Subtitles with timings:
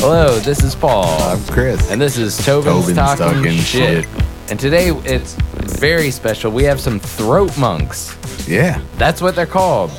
[0.00, 1.04] Hello, this is Paul.
[1.22, 1.90] I'm Chris.
[1.90, 4.04] And this is Tobin's, Tobin's Talking, Talking shit.
[4.04, 4.08] Shit.
[4.50, 5.34] And today it's
[5.78, 6.50] very special.
[6.50, 8.16] We have some throat monks.
[8.48, 8.80] yeah.
[8.96, 9.90] That's what they're called.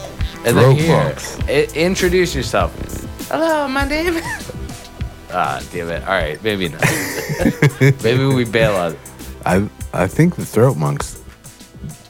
[0.46, 1.04] And Throat they're here.
[1.06, 1.40] monks.
[1.48, 2.74] I- introduce yourself.
[3.30, 4.52] Hello, my name is.
[5.38, 6.02] Ah, damn it.
[6.04, 6.82] All right, maybe not.
[8.04, 9.00] maybe we bail on it.
[9.46, 11.22] I I think the throat monks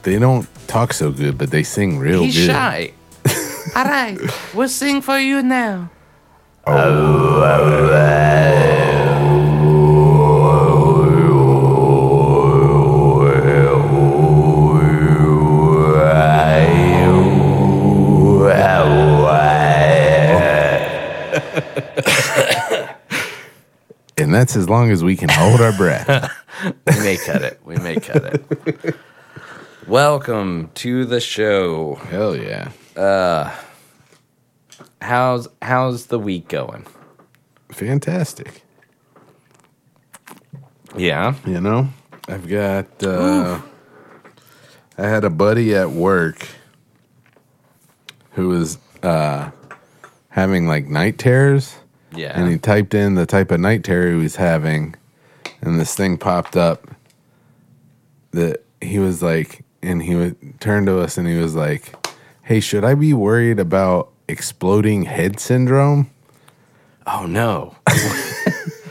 [0.04, 2.46] they don't talk so good, but they sing real He's good.
[2.46, 2.92] shy.
[3.76, 4.18] All right,
[4.54, 5.90] we'll sing for you now.
[24.18, 26.08] And that's as long as we can hold our breath.
[26.86, 27.60] We may cut it.
[27.66, 28.96] We may cut it.
[29.86, 31.96] Welcome to the show.
[31.96, 32.70] Hell yeah.
[32.96, 33.54] Uh,
[35.00, 36.86] How's how's the week going?
[37.70, 38.62] Fantastic.
[40.96, 41.34] Yeah.
[41.46, 41.88] You know,
[42.28, 43.60] I've got uh
[44.98, 46.46] I had a buddy at work
[48.32, 49.50] who was uh
[50.30, 51.76] having like night terrors.
[52.14, 52.32] Yeah.
[52.38, 54.94] and he typed in the type of night terror he was having,
[55.60, 56.88] and this thing popped up
[58.30, 61.94] that he was like, and he would turn to us and he was like,
[62.42, 66.10] "Hey, should I be worried about exploding head syndrome?"
[67.06, 67.76] oh no.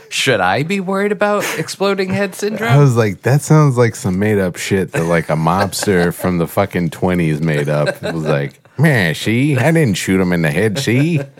[0.08, 2.72] Should I be worried about exploding head syndrome?
[2.72, 6.38] I was like, "That sounds like some made up shit that like a mobster from
[6.38, 10.42] the fucking twenties made up." It was like, "Man, she I didn't shoot him in
[10.42, 10.78] the head.
[10.78, 11.20] she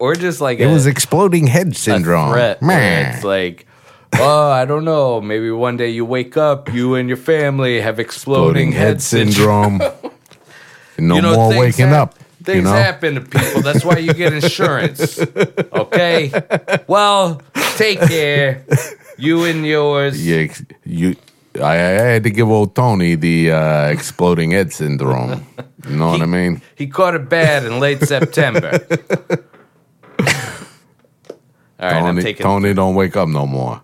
[0.00, 3.66] Or just like it a, was exploding head syndrome." threat Man, it's like,
[4.14, 5.20] oh, I don't know.
[5.20, 9.02] Maybe one day you wake up, you and your family have exploding, exploding head, head
[9.02, 9.78] syndrome.
[9.80, 10.12] syndrome.
[10.98, 12.16] no You know, more waking up.
[12.44, 12.72] Things you know?
[12.72, 13.62] happen to people.
[13.62, 15.20] That's why you get insurance.
[15.74, 16.32] Okay.
[16.86, 17.40] Well,
[17.76, 18.64] take care.
[19.18, 20.26] You and yours.
[20.26, 20.52] Yeah,
[20.84, 21.16] you,
[21.60, 25.46] I, I had to give old Tony the uh, exploding head syndrome.
[25.88, 26.62] You know what I mean?
[26.74, 28.80] He caught it bad in late September.
[31.78, 32.42] All right, I'm taking.
[32.42, 33.82] Tony don't wake up no more.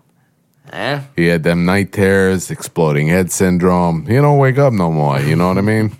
[0.73, 1.01] Huh?
[1.15, 4.05] He had them night terrors, exploding head syndrome.
[4.05, 5.19] He don't wake up no more.
[5.19, 5.91] You know what I mean?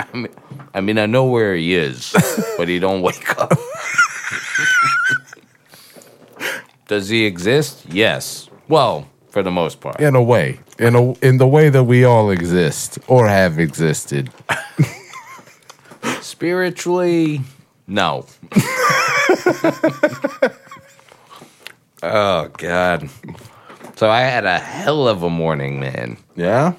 [0.12, 0.28] I mean,
[0.74, 2.14] I mean, I know where he is,
[2.56, 3.52] but he don't wake up.
[6.88, 7.86] Does he exist?
[7.88, 8.48] Yes.
[8.68, 9.98] Well, for the most part.
[10.00, 14.30] In a way, in a in the way that we all exist or have existed.
[16.20, 17.40] Spiritually,
[17.86, 18.26] no.
[22.02, 23.08] oh God.
[23.96, 26.16] So I had a hell of a morning, man.
[26.36, 26.74] Yeah.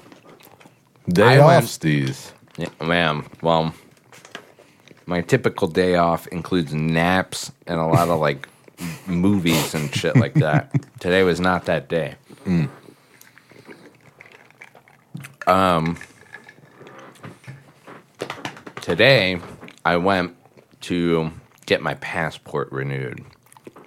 [1.08, 2.32] Day I off, went- Steez.
[2.56, 3.26] Yeah, ma'am.
[3.42, 3.74] Well,
[5.06, 8.48] my typical day off includes naps and a lot of like
[9.06, 10.72] movies and shit like that.
[11.00, 12.14] Today was not that day.
[15.46, 15.98] Um,
[18.80, 19.40] today
[19.84, 20.36] I went
[20.82, 21.30] to
[21.66, 23.22] get my passport renewed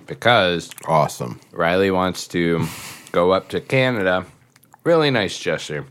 [0.05, 1.39] because Awesome.
[1.51, 2.65] Riley wants to
[3.11, 4.25] go up to Canada.
[4.83, 5.85] Really nice gesture.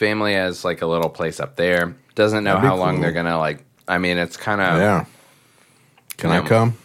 [0.00, 1.94] Family has like a little place up there.
[2.14, 3.02] Doesn't know That'd be how long cool.
[3.02, 3.62] they're gonna like.
[3.86, 5.04] I mean, it's kind of Yeah.
[6.16, 6.30] Can.
[6.30, 6.78] I come?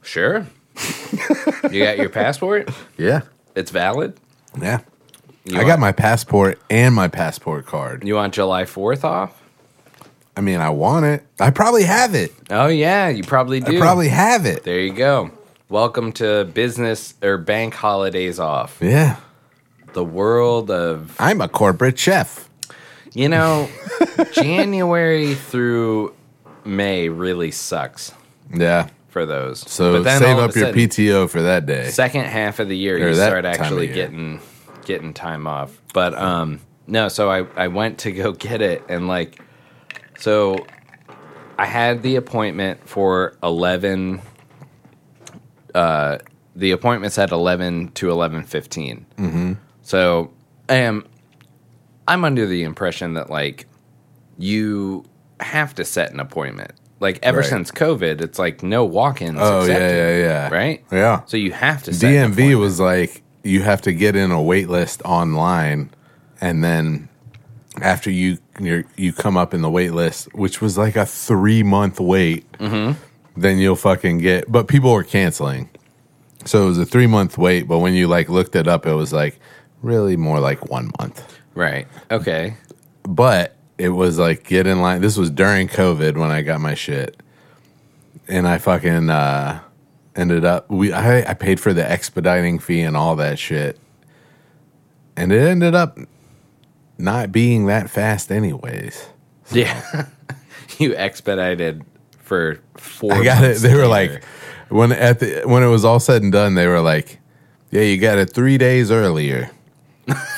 [0.00, 0.46] sure.
[1.70, 2.70] you got your passport?
[2.96, 3.20] Yeah.
[3.54, 4.18] It's valid.
[4.58, 4.78] Yeah.
[5.44, 8.02] You I want, got my passport and my passport card.
[8.08, 9.42] You want July Fourth off?
[10.34, 11.26] I mean, I want it.
[11.38, 12.32] I probably have it.
[12.48, 13.76] Oh yeah, you probably do.
[13.76, 14.64] I probably have it.
[14.64, 15.32] There you go.
[15.68, 18.78] Welcome to business or bank holidays off.
[18.80, 19.16] Yeah.
[19.98, 22.48] The world of I'm a corporate chef.
[23.14, 23.68] You know,
[24.32, 26.14] January through
[26.64, 28.12] May really sucks
[28.54, 28.90] Yeah.
[29.08, 29.58] for those.
[29.68, 31.88] So But then save all of up a your sudden, PTO for that day.
[31.90, 33.94] Second half of the year, Or you that start time of actually year.
[33.96, 34.40] getting
[34.84, 35.76] getting time off.
[35.92, 39.42] But um, no, so I I went to go get it, and like,
[40.20, 40.64] so
[41.58, 44.20] I had the appointment for eleven.
[45.74, 46.18] Uh,
[46.54, 49.52] the appointment's at eleven to eleven Mm-hmm.
[49.88, 50.30] So
[50.68, 51.06] am
[52.06, 53.66] I'm under the impression that like
[54.36, 55.04] you
[55.40, 56.72] have to set an appointment.
[57.00, 57.48] Like ever Right.
[57.48, 59.38] since COVID, it's like no walk-ins.
[59.40, 60.48] Oh yeah, accepted, yeah, yeah.
[60.50, 60.84] Right.
[60.92, 61.20] Yeah.
[61.24, 61.94] So you have to.
[61.94, 62.58] Set DMV appointment.
[62.60, 65.88] was like you have to get in a wait list online,
[66.40, 67.08] and then
[67.80, 71.62] after you you you come up in the wait list, which was like a three
[71.62, 72.92] month wait, Mm-hmm.
[73.40, 74.50] then you'll fucking get.
[74.52, 75.70] But people were canceling,
[76.44, 77.68] so it was a three month wait.
[77.68, 79.38] But when you like looked it up, it was like
[79.82, 81.38] really more like one month.
[81.54, 81.86] right.
[82.10, 82.56] Okay.
[83.04, 85.00] But it was like get in line.
[85.00, 87.16] This was during COVID when I got my shit,
[88.26, 89.60] and I fucking uh,
[90.16, 93.78] ended up we I, I paid for the expediting fee and all that shit,
[95.16, 95.98] and it ended up
[96.98, 99.06] not being that fast anyways.
[99.52, 100.06] Yeah.
[100.78, 101.84] you expedited
[102.18, 103.14] for four.
[103.14, 103.58] I got it.
[103.58, 104.24] They were like
[104.68, 107.20] when at the when it was all said and done, they were like,
[107.70, 109.50] "Yeah, you got it three days earlier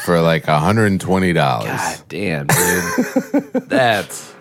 [0.04, 3.52] for like hundred and twenty dollars." God damn, dude.
[3.68, 4.32] That's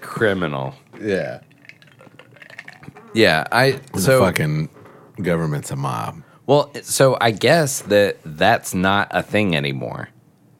[0.00, 0.74] criminal.
[1.00, 1.40] Yeah,
[3.14, 4.68] Yeah, I the so fucking
[5.20, 6.22] government's a mob.
[6.46, 10.08] well, so I guess that that's not a thing anymore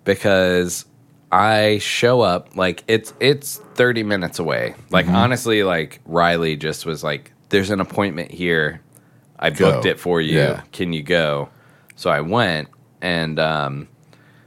[0.04, 0.84] because
[1.30, 4.74] I show up like it's it's 30 minutes away.
[4.90, 5.14] Like Mm-hmm.
[5.16, 8.80] honestly like Riley just was like there's an appointment here.
[9.38, 9.72] I Go.
[9.72, 10.38] booked it for you.
[10.38, 10.62] Yeah.
[10.72, 11.50] Can you go?
[11.96, 12.68] So I went
[13.02, 13.88] and um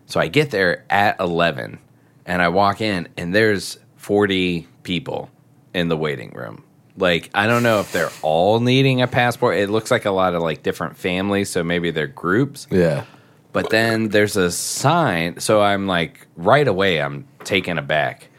[0.07, 1.77] so I get there at 11
[2.25, 5.29] and I walk in and there's 40 people
[5.73, 6.63] in the waiting room.
[6.97, 9.57] Like I don't know if they're all needing a passport.
[9.57, 12.67] It looks like a lot of like different families, so maybe they're groups.
[12.71, 13.03] Yeah,
[13.51, 18.29] But then there's a sign, so I'm like right away I'm taken aback.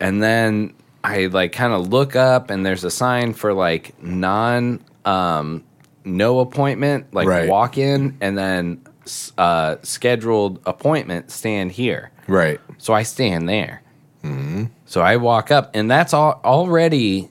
[0.00, 4.84] And then I like kind of look up and there's a sign for like non
[5.04, 5.64] um
[6.04, 7.48] no appointment, like Right.
[7.48, 8.85] walk in and then
[9.38, 12.10] uh scheduled appointment stand here.
[12.28, 12.60] right.
[12.78, 13.82] So I stand there.
[14.86, 17.28] So I walk up, and that's all, already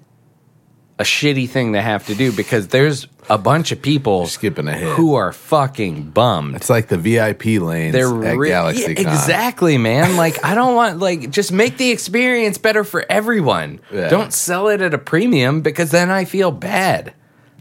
[0.98, 4.96] a shitty thing to have to do because there's a bunch of people Skipping ahead.
[4.96, 6.56] who are fucking bummed.
[6.56, 10.16] It's like the VIP lanes They're at re- Galaxy yeah, exactly, man.
[10.16, 13.82] Like I don't want like just make the experience better for everyone.
[13.92, 14.08] Yeah.
[14.08, 17.14] Don't sell it at a premium because then I feel bad.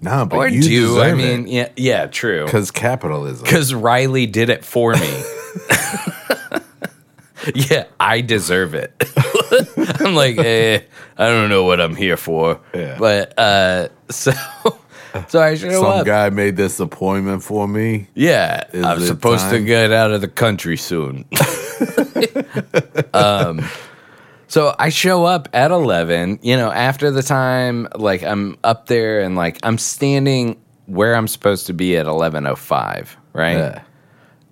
[0.05, 1.47] No, but Or you do I mean?
[1.47, 2.45] Yeah, yeah, true.
[2.45, 3.43] because capitalism.
[3.43, 5.23] Because Riley did it for me.
[7.55, 8.93] yeah, I deserve it.
[10.01, 10.81] I'm like, eh,
[11.17, 12.61] I don't know what I'm here for.
[12.75, 12.97] Yeah.
[12.99, 14.33] But uh, so,
[15.29, 16.07] so I show Some up.
[16.07, 18.09] guy made this appointment for me.
[18.15, 21.25] yeah, Is I'm it supposed to get out of the country soon.
[23.15, 23.65] um,
[24.49, 29.21] so I show up at 11, you know, after the time, like I'm up there
[29.21, 33.57] and like I'm standing where I'm supposed to be at 11.05, right?
[33.57, 33.83] Yeah,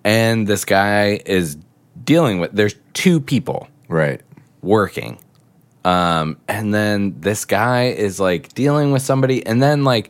[0.03, 1.57] and this guy is
[2.03, 4.21] dealing with there's two people right.
[4.61, 5.17] working
[5.85, 10.09] um and then this guy is like dealing with somebody and then like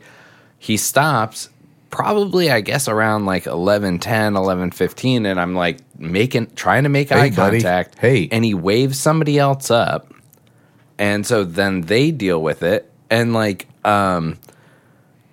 [0.58, 1.48] he stops
[1.94, 6.88] probably i guess around like 11 10 11 15 and i'm like making trying to
[6.88, 7.60] make eye buddy.
[7.60, 7.98] contact.
[7.98, 8.28] Hey.
[8.30, 10.12] and he waves somebody else up.
[10.98, 12.90] And so then they deal with it.
[13.10, 14.38] And like um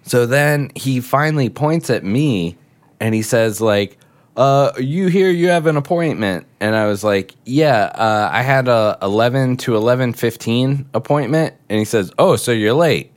[0.03, 2.57] so then he finally points at me
[2.99, 3.97] and he says like
[4.37, 6.45] uh you here you have an appointment.
[6.59, 11.55] And i was like yeah uh i had a 11 to 11:15 appointment.
[11.69, 13.10] And he says oh so you're late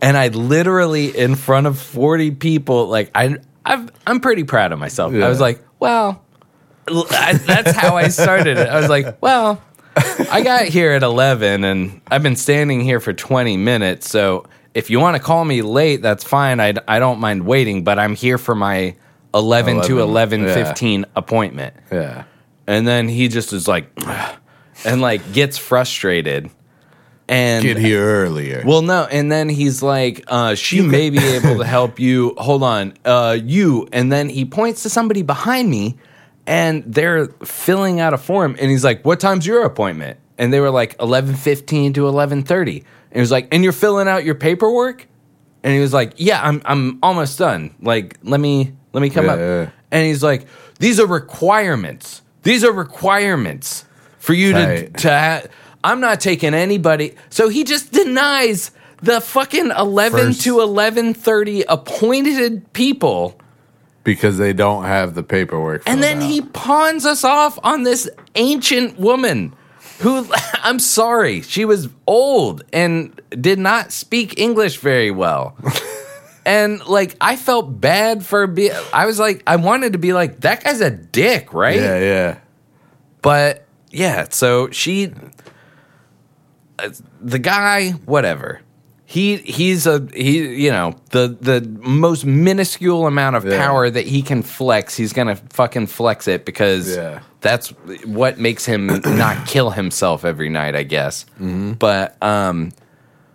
[0.00, 4.78] and i literally in front of 40 people like i I've, i'm pretty proud of
[4.78, 6.22] myself i was like well
[6.88, 9.62] I, that's how i started it i was like well
[10.30, 14.08] I got here at 11 and I've been standing here for 20 minutes.
[14.10, 16.60] So if you want to call me late, that's fine.
[16.60, 18.96] I, I don't mind waiting, but I'm here for my
[19.34, 20.54] 11, to 11, 11 yeah.
[20.54, 21.76] 15 appointment.
[21.90, 22.24] Yeah.
[22.66, 23.90] And then he just is like,
[24.84, 26.50] and like gets frustrated.
[27.28, 28.62] And Get here earlier.
[28.64, 32.62] well, no, and then he's like, uh, "She may be able to help you." Hold
[32.62, 33.88] on, uh, you.
[33.92, 35.96] And then he points to somebody behind me,
[36.46, 38.56] and they're filling out a form.
[38.60, 42.44] And he's like, "What time's your appointment?" And they were like eleven fifteen to eleven
[42.44, 42.78] thirty.
[43.10, 45.08] And he was like, "And you're filling out your paperwork?"
[45.64, 47.74] And he was like, "Yeah, I'm I'm almost done.
[47.82, 49.32] Like, let me let me come Yeah,
[49.66, 50.46] up." And he's like,
[50.78, 52.22] "These are requirements.
[52.44, 53.84] These are requirements
[54.18, 55.42] for you to to ha-
[55.86, 58.70] I'm not taking anybody." So he just denies
[59.02, 63.38] the fucking 11 First- to 11:30 appointed people.
[64.04, 65.82] because they don't have the paperwork.
[65.84, 66.30] And then out.
[66.30, 69.52] he pawns us off on this ancient woman
[69.98, 70.26] who
[70.62, 75.56] I'm sorry, she was old and did not speak English very well.
[76.46, 80.40] and like I felt bad for be I was like I wanted to be like
[80.42, 81.80] that guy's a dick, right?
[81.80, 82.38] Yeah, yeah.
[83.22, 85.12] But yeah, so she
[87.20, 88.60] the guy whatever.
[89.08, 93.56] He he's a he you know the the most minuscule amount of Yeah.
[93.64, 97.20] power that he can flex he's gonna fucking flex it because Yeah.
[97.40, 97.68] that's
[98.04, 102.72] what makes him not kill himself every night I guess but um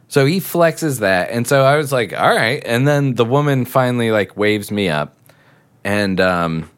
[0.09, 3.63] so he flexes that and so I was like all right and then the woman
[3.63, 5.15] finally like waves me up
[5.85, 6.69] and um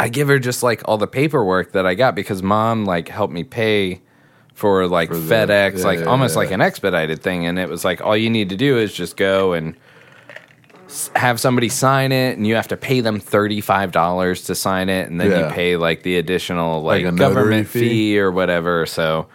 [0.00, 3.32] I give her just like all the paperwork that I got because mom like helped
[3.32, 4.00] me pay
[4.58, 6.38] for like the- FedEx, yeah, like yeah, almost yeah.
[6.40, 7.46] like an expedited thing.
[7.46, 9.76] And it was like, all you need to do is just go and
[11.14, 15.08] have somebody sign it and you have to pay them $35 to sign it.
[15.08, 17.88] And then you pay like the additional Like like, government fee?
[17.88, 18.84] fee or whatever.
[18.84, 19.28] So,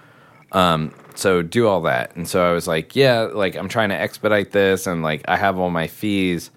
[0.52, 2.14] um, so do all that.
[2.18, 5.38] And so I was like, yeah, like I'm trying to expedite this and like I
[5.38, 6.52] have all my fees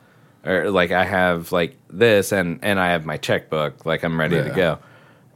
[0.45, 4.43] or like I have like this and and I have my checkbook, like I'm ready
[4.43, 4.81] to go.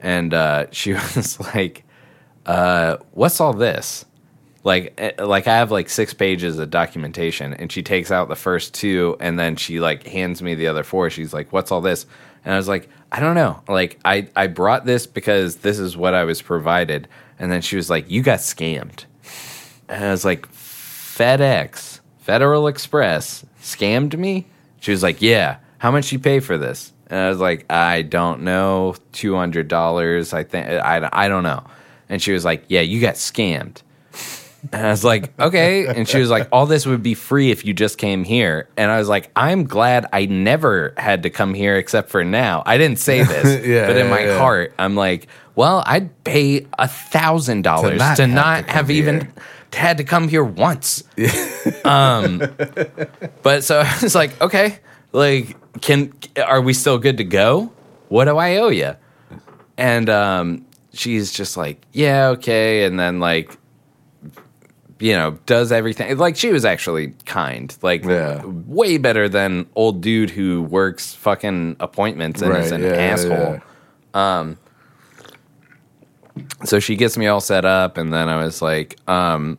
[0.00, 1.84] And uh she was like,
[2.50, 4.04] uh, what's all this?
[4.64, 8.34] Like eh, like I have like six pages of documentation and she takes out the
[8.34, 11.10] first two and then she like hands me the other four.
[11.10, 12.06] She's like, What's all this?
[12.44, 13.62] And I was like, I don't know.
[13.68, 17.06] Like I, I brought this because this is what I was provided.
[17.38, 19.04] And then she was like, You got scammed.
[19.88, 24.46] And I was like, FedEx, Federal Express scammed me?
[24.80, 25.58] She was like, Yeah.
[25.78, 26.92] How much you pay for this?
[27.06, 28.96] And I was like, I don't know.
[29.12, 31.64] Two hundred dollars, I think I, I don't know.
[32.10, 33.80] And she was like, Yeah, you got scammed.
[34.72, 35.86] And I was like, okay.
[35.86, 38.68] And she was like, all this would be free if you just came here.
[38.76, 42.62] And I was like, I'm glad I never had to come here except for now.
[42.66, 44.38] I didn't say this, Yeah, but in yeah, my yeah.
[44.38, 49.32] heart, I'm like, well, I'd pay a thousand dollars to have not to have even
[49.72, 51.04] had to come here once.
[51.84, 52.38] um,
[53.42, 54.78] but so I was like, okay,
[55.12, 56.12] like, can
[56.44, 57.72] are we still good to go?
[58.08, 58.94] What do I owe you?
[59.76, 62.84] And um, she's just like, yeah, okay.
[62.84, 63.56] And then like,
[64.98, 68.44] you know, does everything like she was actually kind, like Yeah.
[68.44, 73.60] way better than old dude who works fucking appointments and is an yeah, asshole.
[74.14, 74.54] yeah.
[76.64, 79.58] So she gets me all set up, and then I was like, um,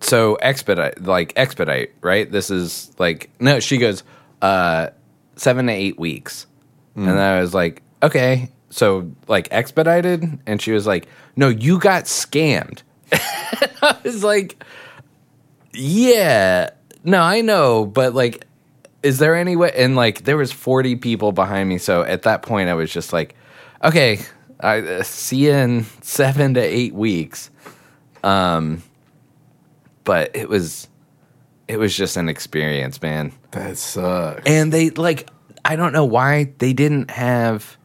[0.00, 2.30] so expedite, like expedite, right?
[2.30, 3.60] This is like no.
[3.60, 4.02] She goes,
[4.40, 4.88] uh,
[5.36, 6.46] seven to eight weeks,
[6.94, 11.78] and then I was like, okay, so like expedited, and she was like, no, you
[11.78, 12.82] got scammed.
[13.12, 14.62] I was like,
[15.72, 16.70] yeah,
[17.04, 18.46] no, I know, but like,
[19.02, 19.72] is there any way?
[19.76, 23.12] And like, there was forty people behind me, so at that point, I was just
[23.12, 23.34] like,
[23.82, 24.20] okay,
[24.60, 27.50] I uh, see you in seven to eight weeks.
[28.22, 28.82] Um,
[30.04, 30.88] but it was,
[31.68, 33.32] it was just an experience, man.
[33.52, 34.42] That sucks.
[34.46, 35.28] And they like,
[35.64, 37.78] I don't know why they didn't have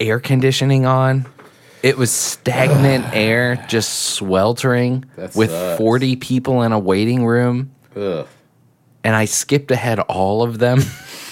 [0.00, 1.26] air conditioning on.
[1.82, 5.78] It was stagnant air, just sweltering That with sucks.
[5.78, 7.70] 40 people in a waiting room.
[7.96, 8.26] Ugh.
[9.04, 10.80] And I skipped ahead all of them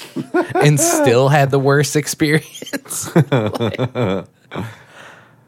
[0.54, 3.14] and still had the worst experience.
[3.14, 3.78] Like-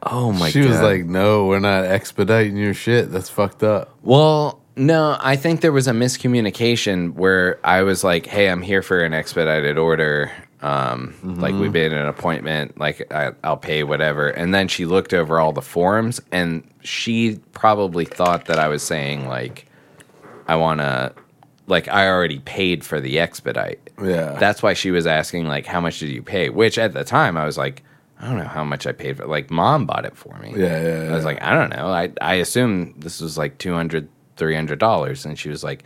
[0.03, 0.51] oh my god.
[0.53, 0.69] she god.
[0.71, 3.11] was like, "No, we're not expediting your shit.
[3.11, 8.27] That's fucked up." Well, no, I think there was a miscommunication where I was like,
[8.27, 10.31] "Hey, I'm here for an expedited order.
[10.63, 12.79] Um, Like we made an appointment.
[12.79, 17.39] Like I, I'll pay whatever." And then she looked over all the forms, and she
[17.53, 19.67] probably thought that I was saying like,
[20.47, 21.13] "I want to."
[21.67, 23.79] Like I already paid for the expedite.
[24.03, 24.33] Yeah.
[24.41, 27.37] That's why she was asking like, "How much did you pay?" Which at the time
[27.37, 27.83] I was like,
[28.19, 30.53] "I don't know how much I paid for." Like mom bought it for me.
[30.57, 31.87] Yeah, yeah, I was like, I don't know.
[31.87, 35.85] I I assume this was like 200 300 dollars and she was like,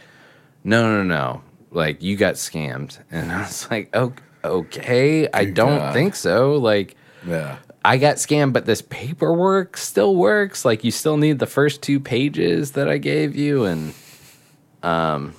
[0.65, 1.43] "No, no, no.
[1.71, 4.15] Like you got scammed." And I was like, "Oh,
[4.45, 5.29] okay.
[5.33, 5.93] I don't God.
[5.95, 6.55] think so.
[6.57, 6.95] Like
[7.27, 7.57] Yeah.
[7.87, 10.65] I got scammed, but this paperwork still works.
[10.65, 13.95] Like you still need the first two pages that I gave you and
[14.83, 15.35] um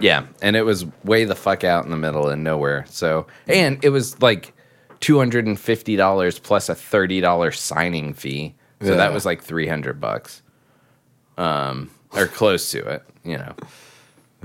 [0.00, 2.84] yeah, and it was way the fuck out in the middle and nowhere.
[2.88, 4.52] So, and it was like
[5.00, 8.54] $250 plus a $30 signing fee.
[8.82, 8.96] So Yeah.
[8.96, 10.42] that was like 300 bucks.
[11.38, 13.54] Um or close to it, you know.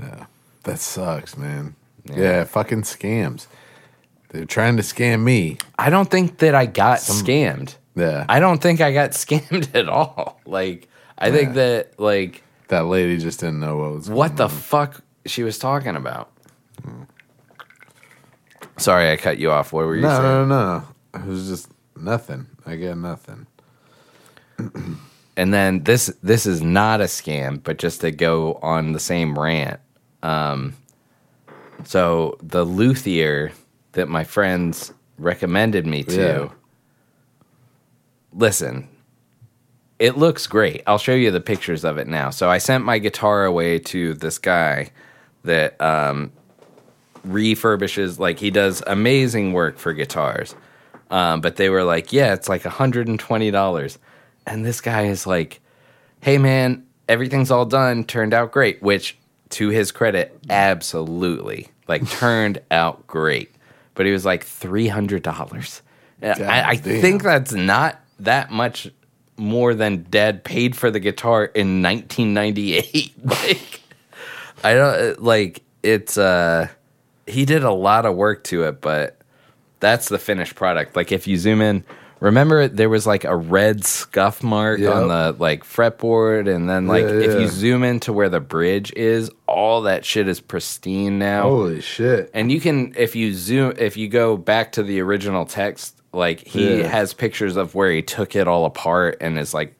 [0.00, 0.26] Yeah,
[0.64, 1.74] that sucks, man.
[2.04, 2.44] Yeah.
[2.44, 3.46] fucking scams.
[4.30, 5.58] They're trying to scam me.
[5.78, 7.76] I don't think that I got scammed.
[7.96, 8.24] Yeah.
[8.28, 10.40] I don't think I got scammed at all.
[10.46, 10.88] Like
[11.18, 14.50] I think that like that lady just didn't know what was what the on.
[14.50, 16.30] fuck she was talking about.
[18.78, 19.72] Sorry, I cut you off.
[19.72, 20.22] What were you No, saying?
[20.22, 20.78] no, no,
[21.14, 21.20] no.
[21.20, 22.46] It was just nothing.
[22.66, 23.46] I got nothing.
[25.36, 29.38] And then this this is not a scam, but just to go on the same
[29.38, 29.80] rant.
[30.22, 30.74] Um,
[31.84, 33.52] so the luthier
[33.92, 36.20] that my friends recommended me to.
[36.20, 36.48] Yeah.
[38.32, 38.88] Listen,
[39.98, 40.82] it looks great.
[40.86, 42.30] I'll show you the pictures of it now.
[42.30, 44.90] So I sent my guitar away to this guy
[45.44, 46.32] that um,
[47.26, 50.54] refurbishes, like he does amazing work for guitars.
[51.10, 53.98] Um, but they were like, yeah, it's like $120.
[54.46, 55.60] And this guy is like,
[56.20, 59.18] hey, man, everything's all done, turned out great, which
[59.50, 61.68] to his credit, absolutely.
[61.88, 63.50] Like, turned out great.
[63.94, 65.80] But he was like, $300.
[66.22, 68.90] I, I think that's not that much
[69.36, 73.12] more than Dad paid for the guitar in 1998.
[73.24, 73.80] like,
[74.62, 76.18] I don't like it's.
[76.18, 76.68] uh
[77.26, 79.18] He did a lot of work to it, but
[79.80, 80.94] that's the finished product.
[80.94, 81.84] Like, if you zoom in,
[82.20, 84.94] remember there was like a red scuff mark Yep.
[84.94, 88.92] on the like fretboard, and then like Yeah, if you zoom into where the bridge
[88.94, 91.42] is, all that shit is pristine now.
[91.42, 92.30] Holy shit.
[92.34, 96.40] And you can, if you zoom, if you go back to the original text, like
[96.46, 96.86] he Yeah.
[96.88, 99.74] has pictures of where he took it all apart and is like,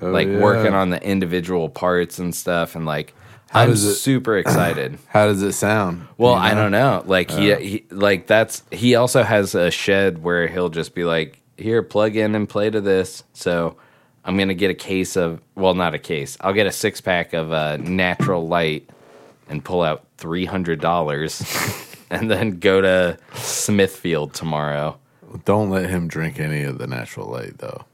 [0.00, 0.40] oh, like Oh, yeah.
[0.40, 2.74] working on the individual parts and stuff.
[2.76, 3.14] And like,
[3.52, 4.98] I'm it- super excited.
[5.08, 6.06] How does it sound?
[6.18, 7.02] well, You I don't know.
[7.06, 7.58] Like he, oh.
[7.58, 12.16] he, like that's he also has a shed where he'll just be like, here, plug
[12.16, 13.24] in and play to this.
[13.32, 13.76] So
[14.24, 16.36] I'm gonna get a case of, well, not a case.
[16.40, 18.88] I'll get a six pack of uh, natural light
[19.48, 21.42] and pull out three hundred dollars,
[22.10, 24.98] and then go to Smithfield tomorrow.
[25.44, 27.84] Don't let him drink any of the natural light, though.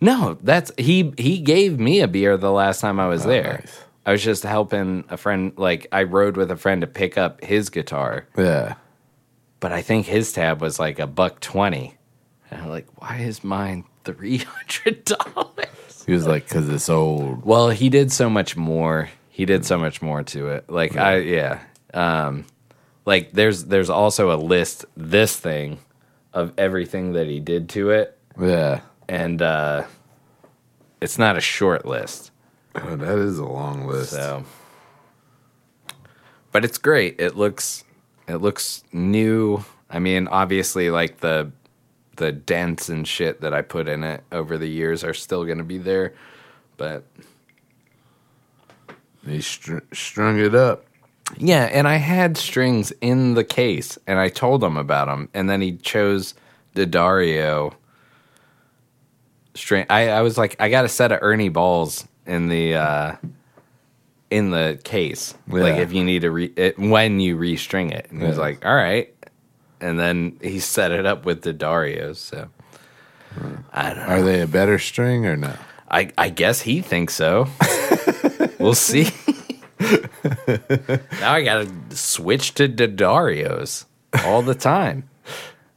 [0.00, 1.12] No, that's he.
[1.18, 3.46] He gave me a beer the last time I was there.
[3.46, 3.84] Oh, nice.
[4.06, 5.52] I was just helping a friend.
[5.56, 8.74] Like I rode with a friend to pick up his guitar, Yeah.
[9.60, 11.94] but I think his tab was like a buck twenty.
[12.50, 16.04] And I'm like, why is mine three hundred dollars?
[16.06, 17.44] He was like, because it's old.
[17.44, 19.10] Well, he did so much more.
[19.28, 20.68] He did so much more to it.
[20.70, 21.60] Like I, yeah.
[21.94, 22.46] Um,
[23.04, 24.84] like there's there's also a list.
[24.96, 25.78] This thing
[26.32, 28.80] of everything that he did to it, Yeah.
[29.08, 29.84] and uh,
[31.00, 32.30] it's not a short list.
[32.74, 34.10] Oh, that is a long list.
[34.10, 34.44] So,
[36.52, 37.16] but it's great.
[37.20, 37.84] It looks
[38.26, 39.64] it looks new.
[39.90, 41.50] I mean, obviously, like the
[42.18, 45.58] the dents and shit that I put in it over the years are still going
[45.58, 46.14] to be there,
[46.76, 47.02] but
[49.26, 50.84] He str- strung it up.
[51.36, 51.64] yeah.
[51.64, 55.60] And I had strings in the case, and I told him about them, and then
[55.60, 56.34] he chose
[56.74, 57.72] the Dario
[59.54, 59.86] string.
[59.90, 62.74] I, I was like, I got a set of Ernie balls in the.
[62.76, 63.16] uh
[64.30, 68.20] in the case, like if you need to re it, when you restring it, and
[68.20, 69.08] he was like, "All right,"
[69.80, 72.16] and then he set it up with the Darios.
[72.16, 72.48] So
[73.72, 74.14] I don't know.
[74.14, 75.58] Are they a better string or not?
[75.90, 77.48] I I guess he thinks so.
[78.58, 79.10] we'll see.
[79.80, 83.84] now I gotta switch to the Darios
[84.24, 85.08] all the time.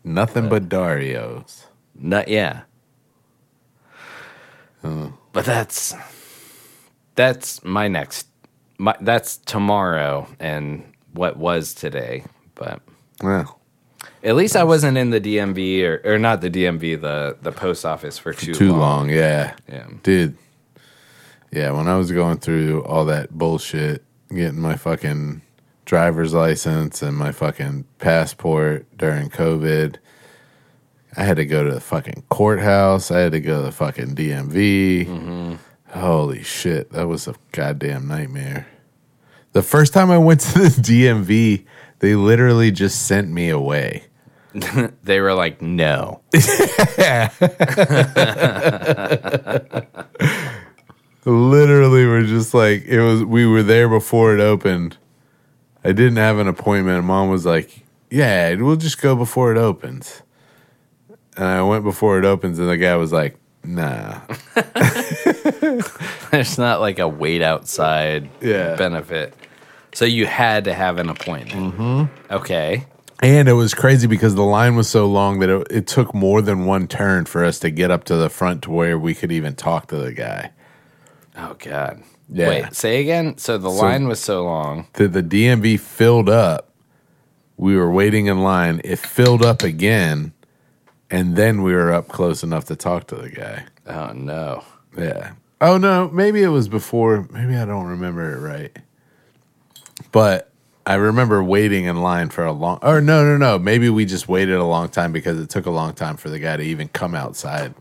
[0.04, 1.68] Nothing but Dario's.
[1.96, 2.62] Not yeah.
[4.82, 5.94] But that's
[7.16, 8.28] that's my next.
[8.78, 12.24] My, that's tomorrow and what was today.
[12.56, 12.82] But
[13.22, 13.61] Well,
[14.24, 17.86] at least I wasn't in the DMV or, or not the DMV, the the post
[17.86, 18.80] office for too, too long.
[18.80, 19.10] long.
[19.10, 19.56] Yeah.
[19.68, 19.88] Yeah.
[20.04, 20.38] Dude.
[21.52, 25.42] Yeah, when I was going through all that bullshit, getting my fucking
[25.84, 29.98] driver's license and my fucking passport during COVID,
[31.18, 33.12] I had to go to the fucking courthouse.
[33.12, 35.08] I had to go to the fucking DMV.
[35.08, 35.56] Mm-hmm.
[36.00, 38.68] Holy shit, that was a goddamn nightmare.
[39.52, 41.66] The first time I went to the DMV,
[42.00, 44.06] they literally just sent me away.
[45.04, 46.22] They were like, no.
[51.26, 54.98] literally we're just like it was we were there before it opened
[55.84, 60.24] i didn't have an appointment mom was like yeah we'll just go before it opens
[61.38, 64.20] and i went before it opens and the guy was like nah
[66.32, 68.76] There's not like a wait outside Yeah.
[68.78, 69.34] benefit.
[69.94, 71.76] So you had to have an appointment.
[71.76, 72.34] Mm-hmm.
[72.34, 72.86] Okay.
[73.22, 76.42] And it was crazy because the line was so long that it, it took more
[76.42, 79.32] than one turn for us to get up to the front to where we could
[79.32, 80.52] even talk to the guy
[81.38, 82.04] Oh God.
[82.30, 82.50] Yeah.
[82.50, 83.38] Wait, say again.
[83.38, 84.88] So the line was so long.
[84.94, 86.70] that the DMV filled up.
[87.58, 88.82] We were waiting in line.
[88.84, 90.34] It filled up again,
[91.10, 93.66] and then we were up close enough to talk to the guy.
[93.86, 94.64] Oh no.
[94.98, 95.34] Yeah.
[95.60, 97.28] Oh no, maybe it was before.
[97.32, 98.80] Maybe I don't remember it right.
[100.12, 100.51] But
[100.86, 102.80] I remember waiting in line for a long.
[102.82, 103.60] Or no, no, no.
[103.60, 106.40] Maybe we just waited a long time because it took a long time for the
[106.40, 107.74] guy to even come outside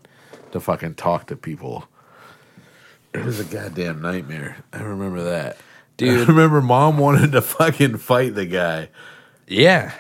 [0.53, 1.89] to fucking talk to people.
[3.13, 4.59] It was a goddamn nightmare.
[4.73, 5.57] I remember that.
[5.97, 6.21] Dude.
[6.21, 8.91] I remember mom wanted to fucking fight the guy.
[9.47, 9.93] Yeah.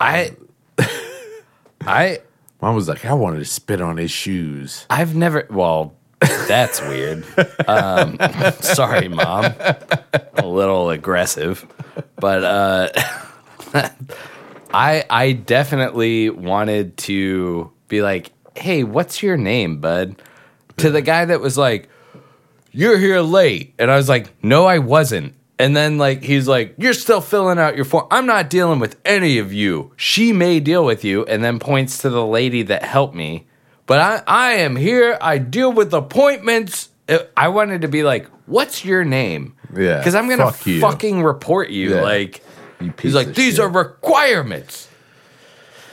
[0.00, 0.36] I
[1.80, 2.20] I
[2.62, 4.86] Mom was like, I wanted to spit on his shoes.
[4.90, 7.24] I've never well, that's weird.
[7.66, 8.18] Um,
[8.60, 9.52] sorry, mom.
[10.34, 11.66] A little aggressive.
[12.16, 12.88] But uh
[14.72, 20.16] I I definitely wanted to be like, "Hey, what's your name, bud?"
[20.78, 21.88] To the guy that was like,
[22.72, 26.74] "You're here late." And I was like, "No, I wasn't." And then like he's like,
[26.78, 28.06] "You're still filling out your form.
[28.10, 29.92] I'm not dealing with any of you.
[29.96, 33.46] She may deal with you." And then points to the lady that helped me.
[33.90, 35.18] But I I am here.
[35.20, 36.90] I deal with appointments.
[37.08, 41.24] Uh, I wanted to be like, "What's your name?" Yeah, Because I'm gonna fuck fucking
[41.24, 41.96] report you.
[41.96, 42.02] Yeah.
[42.02, 42.40] Like
[42.80, 44.86] You he's like, "These shit." are requirements."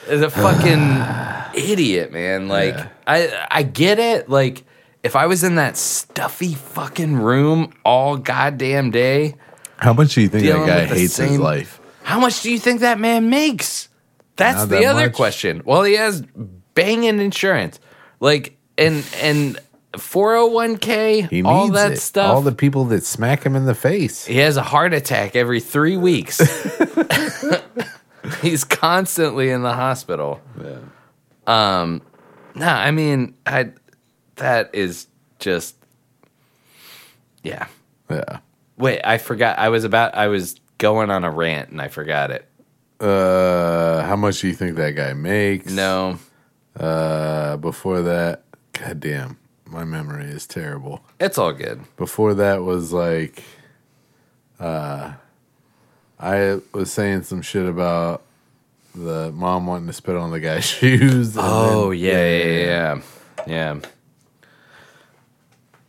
[0.07, 2.47] Is a fucking idiot, man.
[2.47, 2.87] Like Yeah.
[3.07, 4.29] I I get it.
[4.29, 4.63] Like
[5.01, 9.37] if I was in that stuffy fucking room all goddamn day,
[9.77, 11.81] How much do you think that guy hates his life?
[12.03, 13.89] how much do you think that man makes?
[14.35, 15.13] That's Not the that other much.
[15.15, 15.63] question.
[15.65, 16.21] Well, he has
[16.75, 17.79] banging insurance.
[18.19, 19.59] Like and and
[19.93, 21.97] 401k, He all that it.
[21.99, 22.35] stuff.
[22.35, 24.25] All the people that smack him in the face.
[24.25, 26.39] He has a heart attack every three weeks.
[28.41, 30.41] He's constantly in the hospital.
[30.61, 30.79] Yeah.
[31.47, 32.01] Um.
[32.55, 33.71] Nah, I mean, I
[34.35, 35.07] that is
[35.39, 35.75] just
[37.43, 37.67] yeah.
[38.09, 38.39] Yeah.
[38.77, 39.57] Wait, I forgot.
[39.57, 40.15] I was about.
[40.15, 42.47] I was going on a rant and I forgot it.
[42.99, 45.71] Uh, how much do you think that guy makes?
[45.71, 46.19] No,
[46.79, 51.01] Uh, before that, goddamn, my memory is terrible.
[51.19, 51.81] it's all good.
[51.97, 53.43] Before that was like,
[54.59, 55.13] uh,
[56.19, 58.21] I was saying some shit about
[58.93, 61.35] the mom wanting to spit on the guy's shoes.
[61.37, 63.01] Oh then- yeah, yeah, yeah, yeah,
[63.47, 63.79] yeah.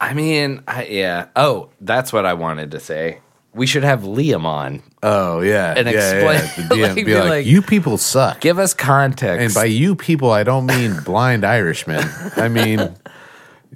[0.01, 1.27] I mean, I, yeah.
[1.35, 3.19] Oh, that's what I wanted to say.
[3.53, 4.83] We should have Liam on.
[5.03, 6.87] Oh yeah, And yeah, explain- yeah.
[6.89, 8.41] DM like, be like, like- you people suck.
[8.41, 9.41] Give us context.
[9.45, 12.05] and by you people, I don't mean blind Irishmen.
[12.37, 12.97] I mean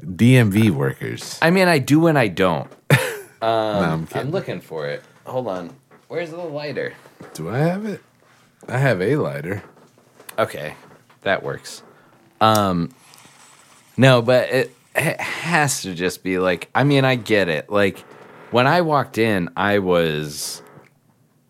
[0.00, 1.38] DMV workers.
[1.42, 2.68] I mean, I do and I don't.
[2.90, 2.98] no,
[3.48, 4.08] I'm.
[4.14, 5.02] I'm looking for it.
[5.24, 5.74] Hold on.
[6.08, 6.94] Where's the lighter?
[7.34, 8.02] Do I have it?
[8.68, 9.62] I have a lighter.
[10.38, 10.74] Okay,
[11.22, 11.82] that works.
[12.40, 12.94] Um,
[13.96, 16.68] no, but it, it has to just be like.
[16.74, 17.70] I mean, I get it.
[17.70, 18.00] Like
[18.50, 20.61] when I walked in, I was